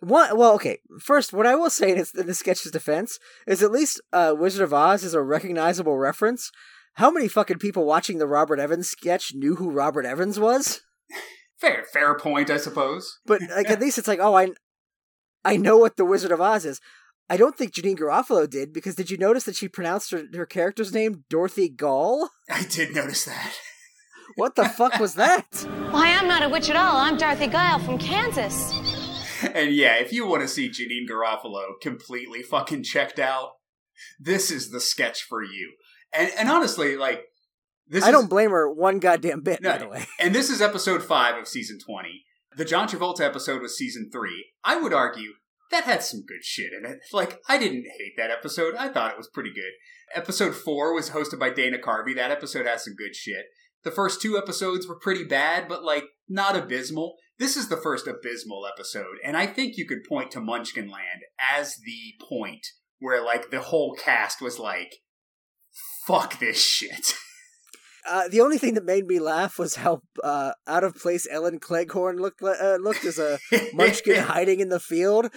[0.00, 0.78] One, well, okay.
[1.00, 4.34] First, what I will say in, its, in the sketch's defense is at least uh,
[4.36, 6.52] Wizard of Oz is a recognizable reference.
[6.94, 10.80] How many fucking people watching the Robert Evans sketch knew who Robert Evans was?
[11.60, 13.18] Fair, fair point, I suppose.
[13.26, 14.50] But like, at least it's like, oh, I,
[15.44, 16.80] I know what the Wizard of Oz is.
[17.28, 20.46] I don't think Janeane Garofalo did because did you notice that she pronounced her, her
[20.46, 22.30] character's name Dorothy Gall?
[22.48, 23.54] I did notice that.
[24.36, 25.46] What the fuck was that?
[25.90, 26.96] Why, I'm not a witch at all.
[26.96, 28.72] I'm Dorothy Guile from Kansas.
[29.54, 33.52] And yeah, if you want to see Janeane Garofalo completely fucking checked out,
[34.18, 35.74] this is the sketch for you.
[36.12, 37.24] And and honestly, like
[37.86, 40.06] this I is, don't blame her one goddamn bit, No, by the way.
[40.20, 42.24] And this is episode five of season twenty.
[42.56, 44.46] The John Travolta episode was season three.
[44.64, 45.32] I would argue
[45.70, 47.00] that had some good shit in it.
[47.12, 48.74] Like, I didn't hate that episode.
[48.74, 49.72] I thought it was pretty good.
[50.14, 52.14] Episode four was hosted by Dana Carvey.
[52.14, 53.44] That episode has some good shit.
[53.84, 57.16] The first two episodes were pretty bad, but like not abysmal.
[57.38, 61.76] This is the first abysmal episode, and I think you could point to Munchkinland as
[61.76, 62.66] the point
[62.98, 64.96] where like the whole cast was like,
[66.06, 67.14] "Fuck this shit."
[68.08, 71.58] Uh, the only thing that made me laugh was how uh, out of place Ellen
[71.58, 73.38] Cleghorne looked uh, looked as a
[73.74, 75.30] munchkin hiding in the field,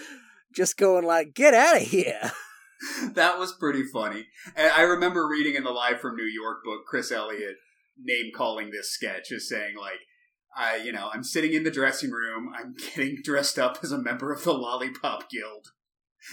[0.54, 2.32] just going like, "Get out of here!"
[3.12, 4.26] that was pretty funny.
[4.56, 7.56] And I remember reading in the Live from New York book, Chris Elliott
[7.98, 10.00] name calling this sketch as saying like,
[10.56, 13.98] I, you know, I'm sitting in the dressing room, I'm getting dressed up as a
[13.98, 15.72] member of the Lollipop Guild,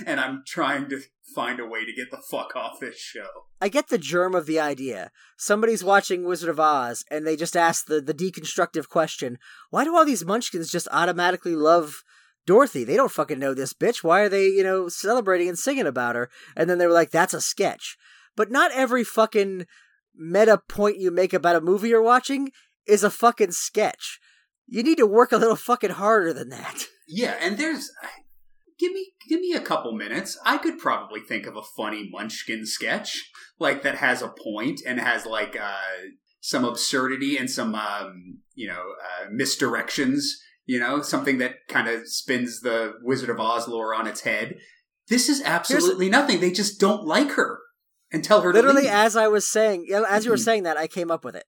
[0.05, 1.01] and I'm trying to
[1.33, 3.27] find a way to get the fuck off this show.
[3.61, 5.11] I get the germ of the idea.
[5.37, 9.37] Somebody's watching Wizard of Oz, and they just ask the the deconstructive question:
[9.69, 12.03] Why do all these Munchkins just automatically love?
[12.45, 14.03] Dorothy, they don't fucking know this bitch.
[14.03, 16.31] Why are they, you know, celebrating and singing about her?
[16.55, 17.95] And then they were like, that's a sketch.
[18.35, 19.67] But not every fucking
[20.15, 22.51] meta point you make about a movie you're watching
[22.87, 24.19] is a fucking sketch.
[24.67, 26.85] You need to work a little fucking harder than that.
[27.11, 27.89] Yeah, and there's
[28.79, 30.37] give me give me a couple minutes.
[30.45, 34.99] I could probably think of a funny Munchkin sketch like that has a point and
[34.99, 35.73] has like uh,
[36.39, 38.83] some absurdity and some um, you know
[39.23, 40.21] uh, misdirections.
[40.67, 44.59] You know, something that kind of spins the Wizard of Oz lore on its head.
[45.07, 46.39] This is absolutely nothing.
[46.39, 47.57] They just don't like her
[48.11, 50.45] and tell her Literally, as I was saying, as you were Mhm.
[50.45, 51.45] saying that, I came up with it.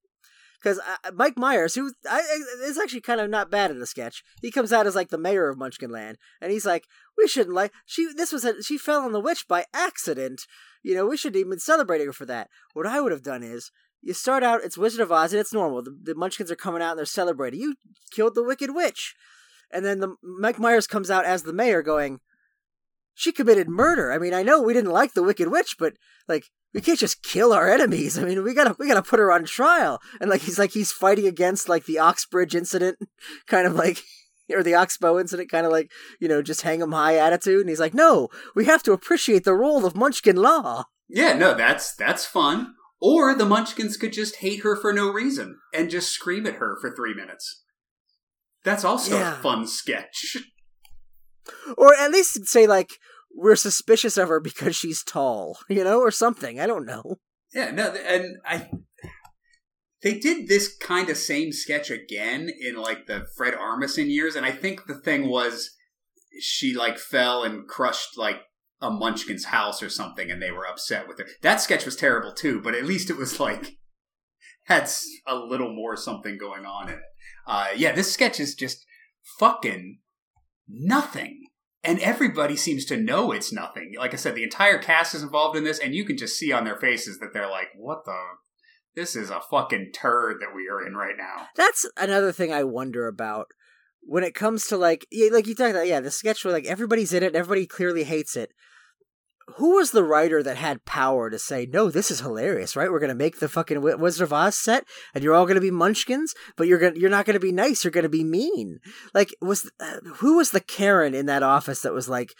[0.61, 0.79] Because
[1.13, 2.21] Mike Myers, who I,
[2.63, 5.17] is actually kind of not bad in the sketch, he comes out as like the
[5.17, 6.85] mayor of Munchkinland, and he's like,
[7.17, 8.13] "We shouldn't like she.
[8.13, 10.45] This was a, she fell on the witch by accident.
[10.83, 13.71] You know, we shouldn't even celebrate her for that." What I would have done is,
[14.01, 15.81] you start out, it's Wizard of Oz, and it's normal.
[15.81, 17.59] The, the Munchkins are coming out and they're celebrating.
[17.59, 17.75] You
[18.11, 19.15] killed the Wicked Witch,
[19.71, 22.19] and then the Mike Myers comes out as the mayor, going,
[23.15, 24.11] "She committed murder.
[24.11, 25.93] I mean, I know we didn't like the Wicked Witch, but
[26.27, 28.17] like." We can't just kill our enemies.
[28.17, 29.99] I mean, we gotta we gotta put her on trial.
[30.19, 32.97] And like he's like he's fighting against like the Oxbridge incident,
[33.47, 34.03] kind of like
[34.51, 37.61] or the Oxbow incident, kind of like you know just hang 'em high attitude.
[37.61, 40.85] And he's like, no, we have to appreciate the role of Munchkin law.
[41.09, 42.73] Yeah, no, that's that's fun.
[43.01, 46.77] Or the Munchkins could just hate her for no reason and just scream at her
[46.79, 47.63] for three minutes.
[48.63, 49.39] That's also Yeah.
[49.39, 50.37] a fun sketch.
[51.77, 52.91] Or at least say like
[53.35, 56.59] we're suspicious of her because she's tall, you know, or something.
[56.59, 57.17] I don't know.
[57.53, 58.69] Yeah, no, and I
[60.01, 64.45] they did this kind of same sketch again in like the Fred Armisen years, and
[64.45, 65.71] I think the thing was
[66.39, 68.37] she like fell and crushed like
[68.81, 71.27] a Munchkin's house or something, and they were upset with her.
[71.41, 73.77] That sketch was terrible too, but at least it was like
[74.65, 74.89] had
[75.27, 77.01] a little more something going on in it.
[77.45, 78.85] Uh, yeah, this sketch is just
[79.39, 79.99] fucking
[80.67, 81.47] nothing.
[81.83, 83.93] And everybody seems to know it's nothing.
[83.97, 86.51] Like I said, the entire cast is involved in this, and you can just see
[86.51, 88.17] on their faces that they're like, what the?
[88.93, 91.47] This is a fucking turd that we are in right now.
[91.55, 93.47] That's another thing I wonder about
[94.01, 96.65] when it comes to like yeah, like you talked about yeah the sketch where like
[96.65, 98.51] everybody's in it everybody clearly hates it.
[99.57, 101.89] Who was the writer that had power to say no?
[101.89, 102.91] This is hilarious, right?
[102.91, 106.33] We're gonna make the fucking Wizard of Oz set, and you're all gonna be Munchkins,
[106.55, 107.83] but you're gonna you're not gonna be nice.
[107.83, 108.79] You're gonna be mean.
[109.13, 112.33] Like was uh, who was the Karen in that office that was like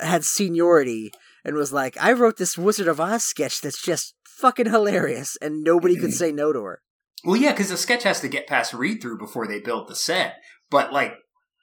[0.00, 1.12] had seniority
[1.44, 5.62] and was like, I wrote this Wizard of Oz sketch that's just fucking hilarious, and
[5.62, 6.82] nobody could say no to her.
[7.24, 9.94] Well, yeah, because the sketch has to get past read through before they build the
[9.94, 10.36] set.
[10.70, 11.14] But like,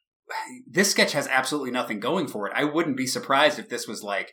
[0.67, 2.53] this sketch has absolutely nothing going for it.
[2.55, 4.31] I wouldn't be surprised if this was like,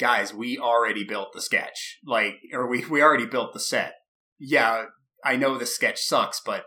[0.00, 3.94] guys, we already built the sketch, like, or we we already built the set.
[4.38, 4.86] Yeah,
[5.24, 6.64] I know the sketch sucks, but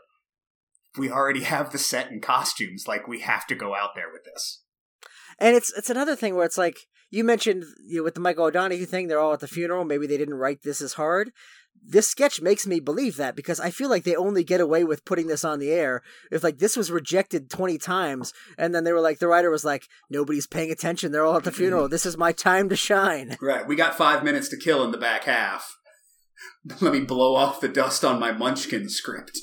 [0.98, 2.88] we already have the set and costumes.
[2.88, 4.64] Like, we have to go out there with this.
[5.40, 6.78] And it's it's another thing where it's like
[7.10, 9.84] you mentioned you know, with the Michael O'Donoghue thing, they're all at the funeral.
[9.84, 11.32] Maybe they didn't write this as hard.
[11.86, 15.06] This sketch makes me believe that because I feel like they only get away with
[15.06, 16.02] putting this on the air
[16.32, 19.66] if like this was rejected twenty times, and then they were like the writer was
[19.66, 21.12] like nobody's paying attention.
[21.12, 21.90] They're all at the funeral.
[21.90, 23.38] This is my time to shine.
[23.42, 23.68] Right.
[23.68, 25.78] We got five minutes to kill in the back half.
[26.82, 29.38] Let me blow off the dust on my Munchkin script.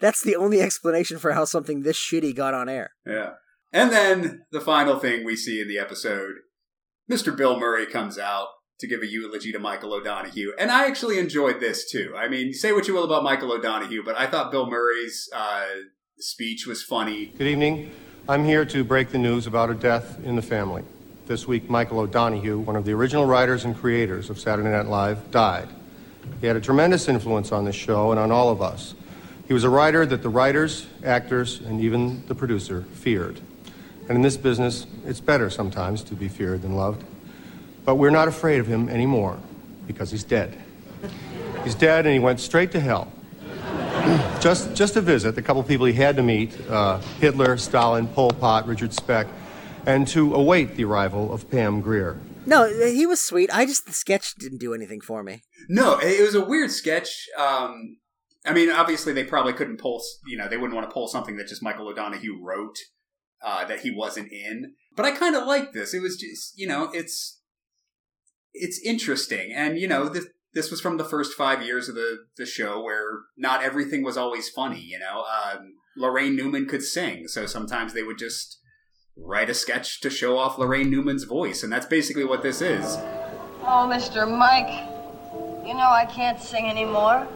[0.00, 2.92] That's the only explanation for how something this shitty got on air.
[3.06, 3.32] Yeah.
[3.72, 6.34] And then the final thing we see in the episode
[7.10, 7.36] Mr.
[7.36, 8.48] Bill Murray comes out
[8.80, 10.52] to give a eulogy to Michael O'Donoghue.
[10.58, 12.14] And I actually enjoyed this too.
[12.16, 15.66] I mean, say what you will about Michael O'Donoghue, but I thought Bill Murray's uh,
[16.18, 17.26] speech was funny.
[17.26, 17.92] Good evening.
[18.28, 20.82] I'm here to break the news about a death in the family.
[21.26, 25.30] This week, Michael O'Donoghue, one of the original writers and creators of Saturday Night Live,
[25.30, 25.68] died.
[26.40, 28.94] He had a tremendous influence on this show and on all of us.
[29.46, 33.40] He was a writer that the writers, actors, and even the producer feared.
[34.08, 37.04] And in this business, it's better sometimes to be feared than loved.
[37.84, 39.38] But we're not afraid of him anymore
[39.86, 40.56] because he's dead.
[41.64, 43.12] He's dead and he went straight to hell.
[44.40, 48.30] just, just to visit the couple people he had to meet uh, Hitler, Stalin, Pol
[48.30, 49.26] Pot, Richard Speck,
[49.86, 52.18] and to await the arrival of Pam Grier.
[52.46, 53.50] No, he was sweet.
[53.52, 55.42] I just the sketch didn't do anything for me.
[55.68, 57.26] No, it was a weird sketch.
[57.38, 57.98] Um,
[58.46, 61.36] I mean, obviously, they probably couldn't pull, you know, they wouldn't want to pull something
[61.36, 62.76] that just Michael O'Donoghue wrote
[63.42, 64.74] uh, that he wasn't in.
[64.96, 65.92] But I kind of like this.
[65.92, 67.39] It was just, you know, it's
[68.52, 72.18] it's interesting, and you know, this this was from the first five years of the
[72.36, 74.80] the show where not everything was always funny.
[74.80, 78.58] You know, um, Laraine Newman could sing, so sometimes they would just
[79.16, 82.96] write a sketch to show off Laraine Newman's voice, and that's basically what this is.
[83.62, 84.26] Oh, Mr.
[84.26, 84.88] Mike,
[85.66, 87.26] you know I can't sing anymore.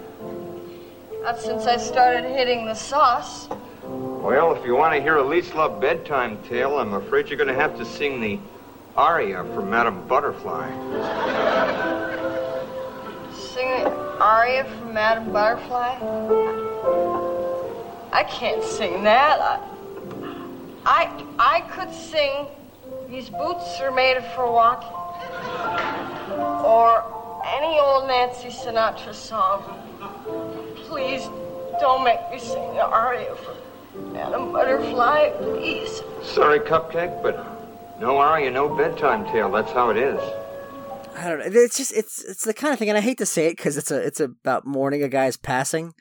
[1.22, 3.48] Not since I started hitting the sauce.
[3.82, 7.48] Well, if you want to hear a Least Love bedtime tale, I'm afraid you're going
[7.48, 8.38] to have to sing the
[8.96, 10.70] aria from Madame Butterfly.
[13.32, 13.86] Sing
[14.20, 15.98] aria from Madame Butterfly?
[18.12, 19.40] I can't sing that.
[19.40, 19.60] I,
[20.86, 22.46] I, I could sing
[23.08, 24.88] These Boots Are Made for Walking.
[26.64, 27.04] Or
[27.46, 29.64] any old Nancy Sinatra song.
[30.86, 31.28] Please
[31.80, 36.02] don't make me sing the aria from Madame Butterfly, please.
[36.22, 37.53] Sorry, Cupcake, but
[38.00, 39.50] no aria, no bedtime tale.
[39.50, 40.20] That's how it is.
[41.16, 41.44] I don't know.
[41.46, 43.76] It's just it's it's the kind of thing, and I hate to say it because
[43.76, 45.94] it's a it's about mourning a guy's passing.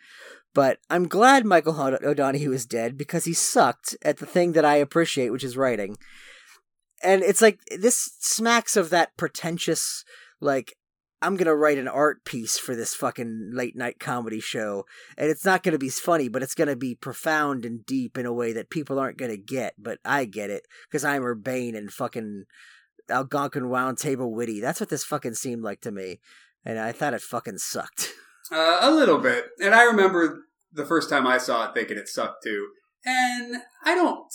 [0.54, 4.66] But I'm glad Michael O'D- O'Donoghue is dead because he sucked at the thing that
[4.66, 5.98] I appreciate, which is writing.
[7.04, 10.04] And it's like this smacks of that pretentious,
[10.40, 10.76] like
[11.24, 14.86] I'm gonna write an art piece for this fucking late night comedy show,
[15.18, 18.34] and it's not gonna be funny, but it's gonna be profound and deep in a
[18.34, 19.74] way that people aren't gonna get.
[19.78, 22.44] But I get it because I'm urbane and fucking
[23.10, 24.60] Algonquin round table witty.
[24.60, 26.20] That's what this fucking seemed like to me,
[26.66, 28.12] and I thought it fucking sucked.
[28.52, 29.46] Uh, a little bit.
[29.62, 32.68] And I remember the first time I saw it thinking it sucked too.
[33.06, 33.56] And
[33.86, 34.26] I don't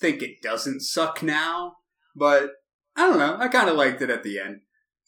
[0.00, 1.76] think it doesn't suck now,
[2.16, 2.50] but
[2.96, 3.36] I don't know.
[3.38, 4.62] I kind of liked it at the end.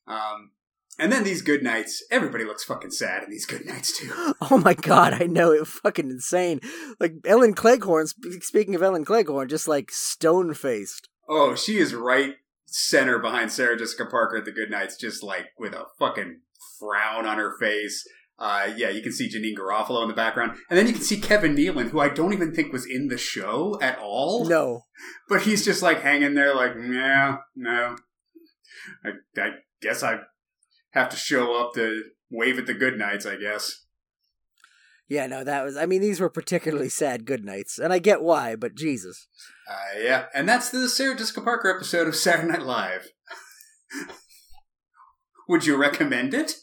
[0.06, 0.52] Um,
[0.98, 4.12] and then these good nights, everybody looks fucking sad in these good nights too.
[4.50, 6.60] Oh my god, I know it was fucking insane.
[7.00, 8.06] Like Ellen Cleghorne.
[8.40, 11.08] Speaking of Ellen Cleghorne, just like stone faced.
[11.28, 12.34] Oh, she is right
[12.66, 16.40] center behind Sarah Jessica Parker at the good nights, just like with a fucking
[16.78, 18.06] frown on her face.
[18.38, 21.18] Uh, yeah, you can see Janeane Garofalo in the background, and then you can see
[21.18, 24.46] Kevin Nealon, who I don't even think was in the show at all.
[24.46, 24.82] No,
[25.28, 27.96] but he's just like hanging there, like, yeah, no.
[29.04, 29.48] I, I
[29.80, 30.20] guess I
[30.96, 33.26] have to show up to wave at the good nights.
[33.26, 33.84] I guess.
[35.08, 35.76] Yeah, no, that was.
[35.76, 39.28] I mean, these were particularly sad good nights, and I get why, but Jesus.
[39.70, 43.08] Uh, yeah, and that's the Sarah Jessica Parker episode of Saturday Night Live.
[45.48, 46.56] Would you recommend it?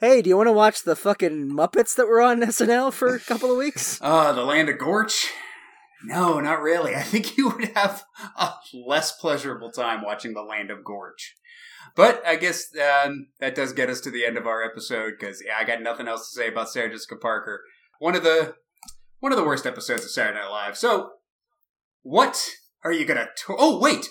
[0.00, 3.20] Hey, do you want to watch the fucking Muppets that were on SNL for a
[3.20, 4.00] couple of weeks?
[4.02, 5.30] Uh, the Land of Gorch?
[6.04, 6.96] No, not really.
[6.96, 8.02] I think you would have
[8.36, 11.36] a less pleasurable time watching the Land of Gorch.
[11.94, 15.42] But I guess um, that does get us to the end of our episode because
[15.44, 17.60] yeah, I got nothing else to say about Sarah Jessica Parker.
[17.98, 18.54] One of the
[19.20, 20.76] one of the worst episodes of Saturday Night Live.
[20.76, 21.10] So,
[22.02, 22.44] what
[22.84, 23.28] are you gonna?
[23.46, 24.08] To- oh, wait,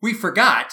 [0.00, 0.72] we forgot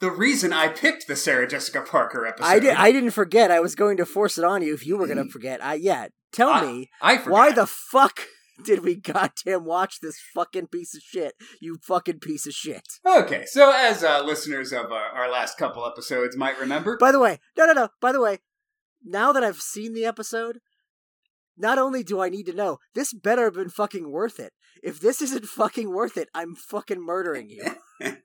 [0.00, 2.46] the reason I picked the Sarah Jessica Parker episode.
[2.46, 2.74] I did.
[2.74, 3.50] I didn't forget.
[3.50, 5.64] I was going to force it on you if you were going to forget.
[5.64, 6.08] I yeah.
[6.32, 7.30] Tell I- me I forgot.
[7.32, 8.20] why the fuck
[8.64, 11.34] did we goddamn watch this fucking piece of shit?
[11.60, 12.86] You fucking piece of shit.
[13.06, 17.20] Okay, so as uh, listeners of our, our last couple episodes might remember, By the
[17.20, 17.88] way, no, no, no.
[18.00, 18.38] By the way,
[19.04, 20.60] now that I've seen the episode,
[21.56, 24.52] not only do I need to know, this better have been fucking worth it.
[24.82, 27.64] If this isn't fucking worth it, I'm fucking murdering you.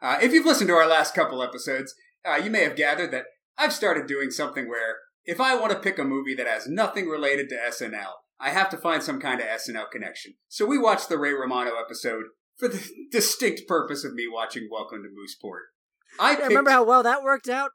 [0.00, 1.92] Uh, if you've listened to our last couple episodes,
[2.24, 3.24] uh, you may have gathered that
[3.58, 7.08] I've started doing something where if I want to pick a movie that has nothing
[7.08, 10.34] related to SNL, I have to find some kind of SNL connection.
[10.48, 12.24] So we watched the Ray Romano episode
[12.56, 15.60] for the distinct purpose of me watching Welcome to Mooseport.
[16.18, 17.70] I picked, remember how well that worked out?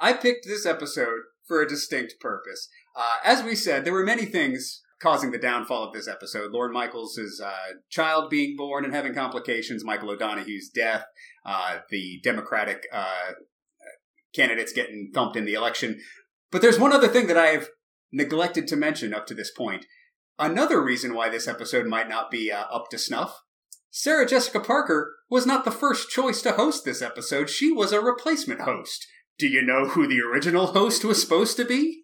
[0.00, 2.68] I picked this episode for a distinct purpose.
[2.94, 6.52] Uh, as we said, there were many things causing the downfall of this episode.
[6.52, 7.52] Lorne Michaels' uh,
[7.90, 11.04] child being born and having complications, Michael O'Donoghue's death,
[11.44, 13.32] uh, the Democratic uh,
[14.34, 16.00] candidates getting thumped in the election.
[16.50, 17.68] But there's one other thing that I have
[18.12, 19.86] neglected to mention up to this point.
[20.38, 23.40] Another reason why this episode might not be uh, up to snuff.
[23.90, 27.48] Sarah Jessica Parker was not the first choice to host this episode.
[27.48, 29.06] She was a replacement host.
[29.38, 32.02] Do you know who the original host was supposed to be?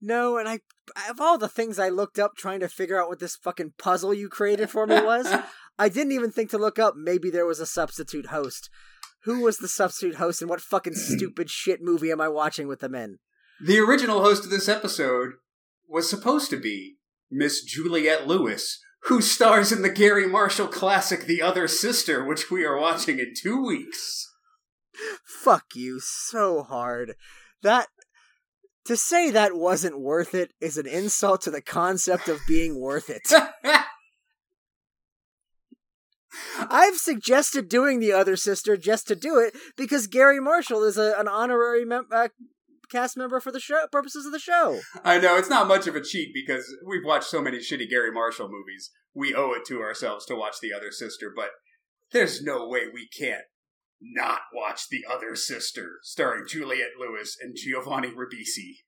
[0.00, 0.60] No, and I
[1.08, 4.14] of all the things I looked up trying to figure out what this fucking puzzle
[4.14, 5.32] you created for me was,
[5.78, 8.70] I didn't even think to look up maybe there was a substitute host.
[9.24, 12.80] Who was the substitute host and what fucking stupid shit movie am I watching with
[12.80, 13.18] them in?
[13.60, 15.32] The original host of this episode
[15.88, 16.98] was supposed to be
[17.28, 22.64] Miss Juliette Lewis, who stars in the Garry Marshall classic The Other Sister, which we
[22.64, 24.30] are watching in two weeks.
[25.24, 27.14] Fuck you so hard.
[27.62, 27.88] That
[28.84, 33.10] to say that wasn't worth it is an insult to the concept of being worth
[33.10, 33.22] it.
[36.58, 41.14] I've suggested doing the other sister just to do it because Garry Marshall is a,
[41.18, 42.28] an honorary mem- uh,
[42.90, 44.80] cast member for the show purposes of the show.
[45.04, 48.12] I know it's not much of a cheat because we've watched so many shitty Garry
[48.12, 48.90] Marshall movies.
[49.14, 51.50] We owe it to ourselves to watch The Other Sister, but
[52.12, 53.44] there's no way we can't
[54.00, 58.84] not watch The Other Sister, starring Juliette Lewis and Giovanni Ribisi.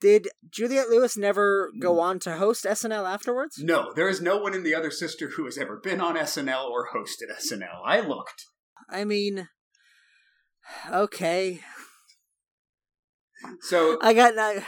[0.00, 2.02] Did Juliette Lewis never go mm.
[2.02, 3.58] on to host SNL afterwards?
[3.58, 6.68] No, there is no one in The Other Sister who has ever been on SNL
[6.68, 7.82] or hosted SNL.
[7.86, 8.46] I looked.
[8.90, 9.48] I mean,
[10.90, 11.60] okay.
[13.60, 14.64] So I got I,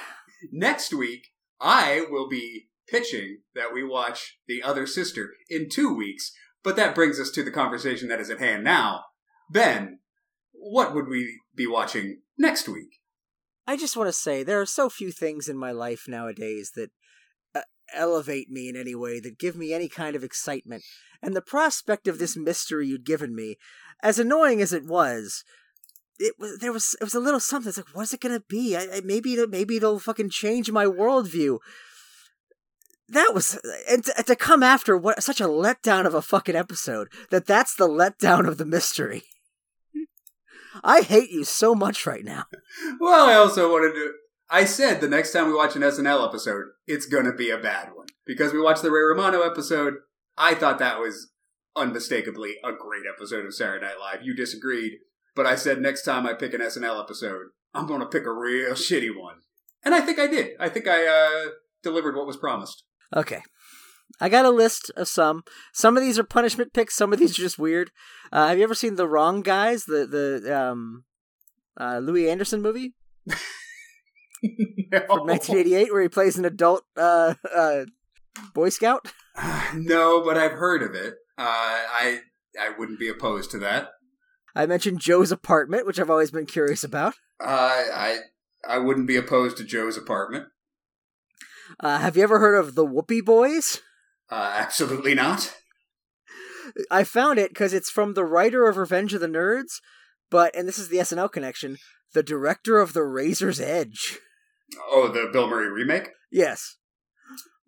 [0.52, 1.28] next week,
[1.60, 6.32] I will be pitching that we watch The Other Sister in two weeks.
[6.62, 9.04] But that brings us to the conversation that is at hand now.
[9.50, 9.98] Ben,
[10.52, 13.00] what would we be watching next week?
[13.66, 16.90] I just want to say there are so few things in my life nowadays that
[17.54, 17.62] uh,
[17.94, 20.82] elevate me in any way, that give me any kind of excitement.
[21.22, 23.56] And the prospect of this mystery you'd given me,
[24.02, 25.44] as annoying as it was,
[26.18, 27.68] it was there was it was a little something.
[27.68, 28.76] It's like, what's it gonna be?
[28.76, 31.58] I, I, maybe it'll, maybe it'll fucking change my worldview.
[33.08, 33.58] That was
[33.88, 37.08] and to, to come after what such a letdown of a fucking episode.
[37.30, 39.24] That that's the letdown of the mystery.
[40.84, 42.44] I hate you so much right now.
[43.00, 44.12] Well, I also wanted to.
[44.50, 47.90] I said the next time we watch an SNL episode, it's to be a bad
[47.94, 48.06] one.
[48.26, 49.94] Because we watched the Ray Romano episode,
[50.36, 51.30] I thought that was
[51.76, 54.22] unmistakably a great episode of Saturday Night Live.
[54.22, 54.98] You disagreed,
[55.34, 58.32] but I said next time I pick an SNL episode, I'm going to pick a
[58.32, 59.36] real shitty one.
[59.84, 60.52] And I think I did.
[60.58, 61.50] I think I uh,
[61.82, 62.84] delivered what was promised.
[63.14, 63.42] Okay.
[64.20, 65.42] I got a list of some.
[65.72, 66.94] Some of these are punishment picks.
[66.94, 67.90] Some of these are just weird.
[68.32, 71.04] Uh, have you ever seen The Wrong Guys, the the um,
[71.78, 72.94] uh, Louie Anderson movie
[73.26, 73.36] from
[75.26, 77.84] 1988, where he plays an adult uh, uh,
[78.54, 79.12] Boy Scout?
[79.74, 81.14] no, but I've heard of it.
[81.36, 82.20] Uh, I
[82.60, 83.90] I wouldn't be opposed to that.
[84.54, 87.14] I mentioned Joe's apartment, which I've always been curious about.
[87.40, 88.18] Uh, I
[88.66, 90.46] I wouldn't be opposed to Joe's apartment.
[91.80, 93.80] Uh, have you ever heard of the Whoopee Boys?
[94.30, 95.56] Uh, absolutely not.
[96.90, 99.80] I found it because it's from the writer of Revenge of the Nerds,
[100.30, 101.78] but and this is the SNL connection.
[102.14, 104.18] The director of The Razor's Edge.
[104.88, 106.10] Oh, the Bill Murray remake.
[106.30, 106.76] Yes.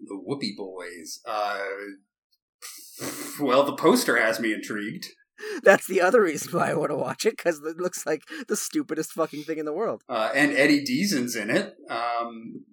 [0.00, 1.20] The Whoopee Boys.
[1.26, 1.58] Uh,
[3.40, 5.06] well, the poster has me intrigued.
[5.62, 8.56] That's the other reason why I want to watch it because it looks like the
[8.56, 10.02] stupidest fucking thing in the world.
[10.08, 11.74] Uh, and Eddie Deezen's in it.
[11.90, 12.64] Um,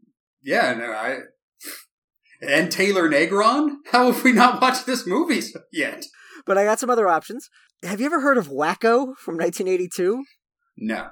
[0.42, 1.20] yeah, no, I.
[2.42, 3.78] And Taylor Negron?
[3.92, 5.42] How have we not watched this movie
[5.72, 6.06] yet?
[6.46, 7.50] But I got some other options.
[7.84, 10.24] Have you ever heard of Wacko from 1982?
[10.78, 11.10] No.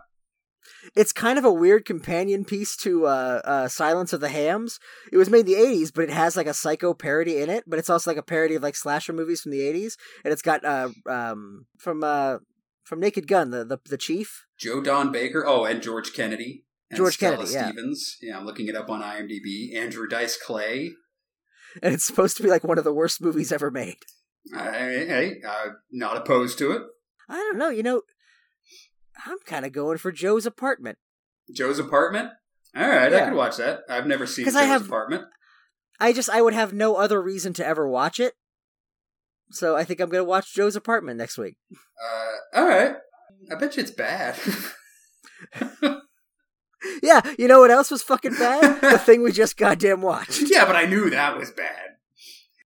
[0.95, 4.79] It's kind of a weird companion piece to uh, uh, Silence of the Hams.
[5.11, 7.63] It was made in the 80s, but it has like a psycho parody in it,
[7.67, 9.93] but it's also like a parody of like slasher movies from the 80s.
[10.23, 12.37] And it's got uh, um, from uh,
[12.83, 14.45] from Naked Gun, the, the, the chief.
[14.57, 15.45] Joe Don Baker.
[15.45, 16.65] Oh, and George Kennedy.
[16.89, 17.67] And George Stella Kennedy, yeah.
[17.67, 18.17] Stevens.
[18.21, 19.75] Yeah, I'm looking it up on IMDb.
[19.75, 20.91] Andrew Dice Clay.
[21.81, 23.95] And it's supposed to be like one of the worst movies ever made.
[24.53, 26.81] I, hey, uh, not opposed to it.
[27.29, 28.01] I don't know, you know,
[29.25, 30.97] I'm kind of going for Joe's apartment.
[31.53, 32.29] Joe's apartment.
[32.75, 33.81] All right, I could watch that.
[33.89, 35.25] I've never seen Joe's I have- apartment.
[35.99, 38.33] I just I would have no other reason to ever watch it.
[39.51, 41.57] So I think I'm gonna watch Joe's apartment next week.
[42.03, 42.95] Uh, all right.
[43.51, 44.35] I bet you it's bad.
[47.03, 48.81] Yeah, you know what else was fucking bad?
[48.81, 50.41] the thing we just goddamn watched.
[50.49, 51.89] yeah, but I knew that was bad.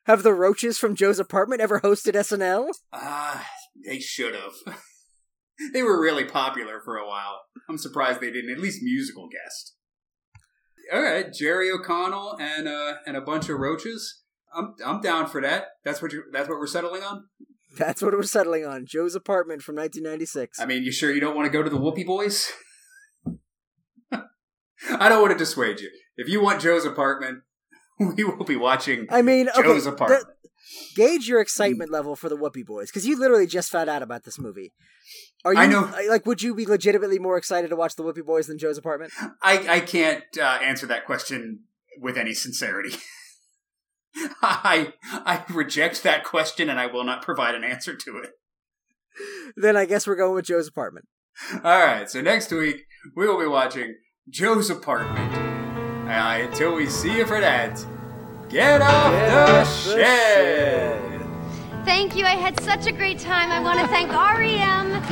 [0.07, 2.69] Have the roaches from Joe's apartment ever hosted SNL?
[2.93, 3.45] Ah,
[3.85, 4.53] they should have.
[5.73, 7.43] they were really popular for a while.
[7.69, 9.75] I'm surprised they didn't at least musical guest.
[10.93, 14.23] All right, Jerry O'Connell and uh and a bunch of roaches.
[14.55, 15.69] I'm I'm down for that.
[15.85, 17.25] That's what you that's what we're settling on.
[17.77, 18.87] That's what we're settling on.
[18.87, 20.61] Joe's apartment from 1996.
[20.61, 22.53] I mean, you sure you don't want to go to the Whoopee Boys?
[24.13, 25.91] I don't want to dissuade you.
[26.17, 27.41] If you want Joe's apartment,
[27.99, 30.27] we will be watching I mean, okay, Joe's the- apartment.
[30.97, 34.25] Gauge your excitement level for the Whoopee Boys because you literally just found out about
[34.25, 34.73] this movie.
[35.45, 35.93] Are you I know.
[36.09, 36.25] like?
[36.27, 39.13] Would you be legitimately more excited to watch the Whoopee Boys than Joe's apartment?
[39.43, 41.65] I, I can't uh, answer that question
[42.01, 42.97] with any sincerity.
[44.43, 48.31] I I reject that question and I will not provide an answer to it.
[49.57, 51.07] then I guess we're going with Joe's apartment.
[51.53, 52.85] All right, so next week
[53.17, 53.97] we will be watching
[54.31, 55.35] Joe's apartment.
[56.09, 57.85] Uh, until we see you for that,
[58.55, 61.21] get off the shed.
[61.85, 62.25] Thank you.
[62.25, 63.51] I had such a great time.
[63.51, 65.03] I want to thank REM and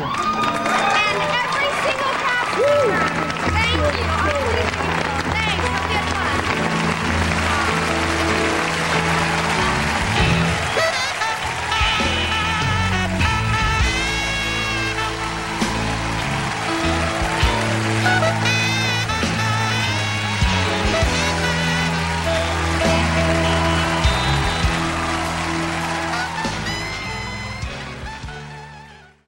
[1.43, 3.03] every single cast member.
[3.51, 4.22] Thank you.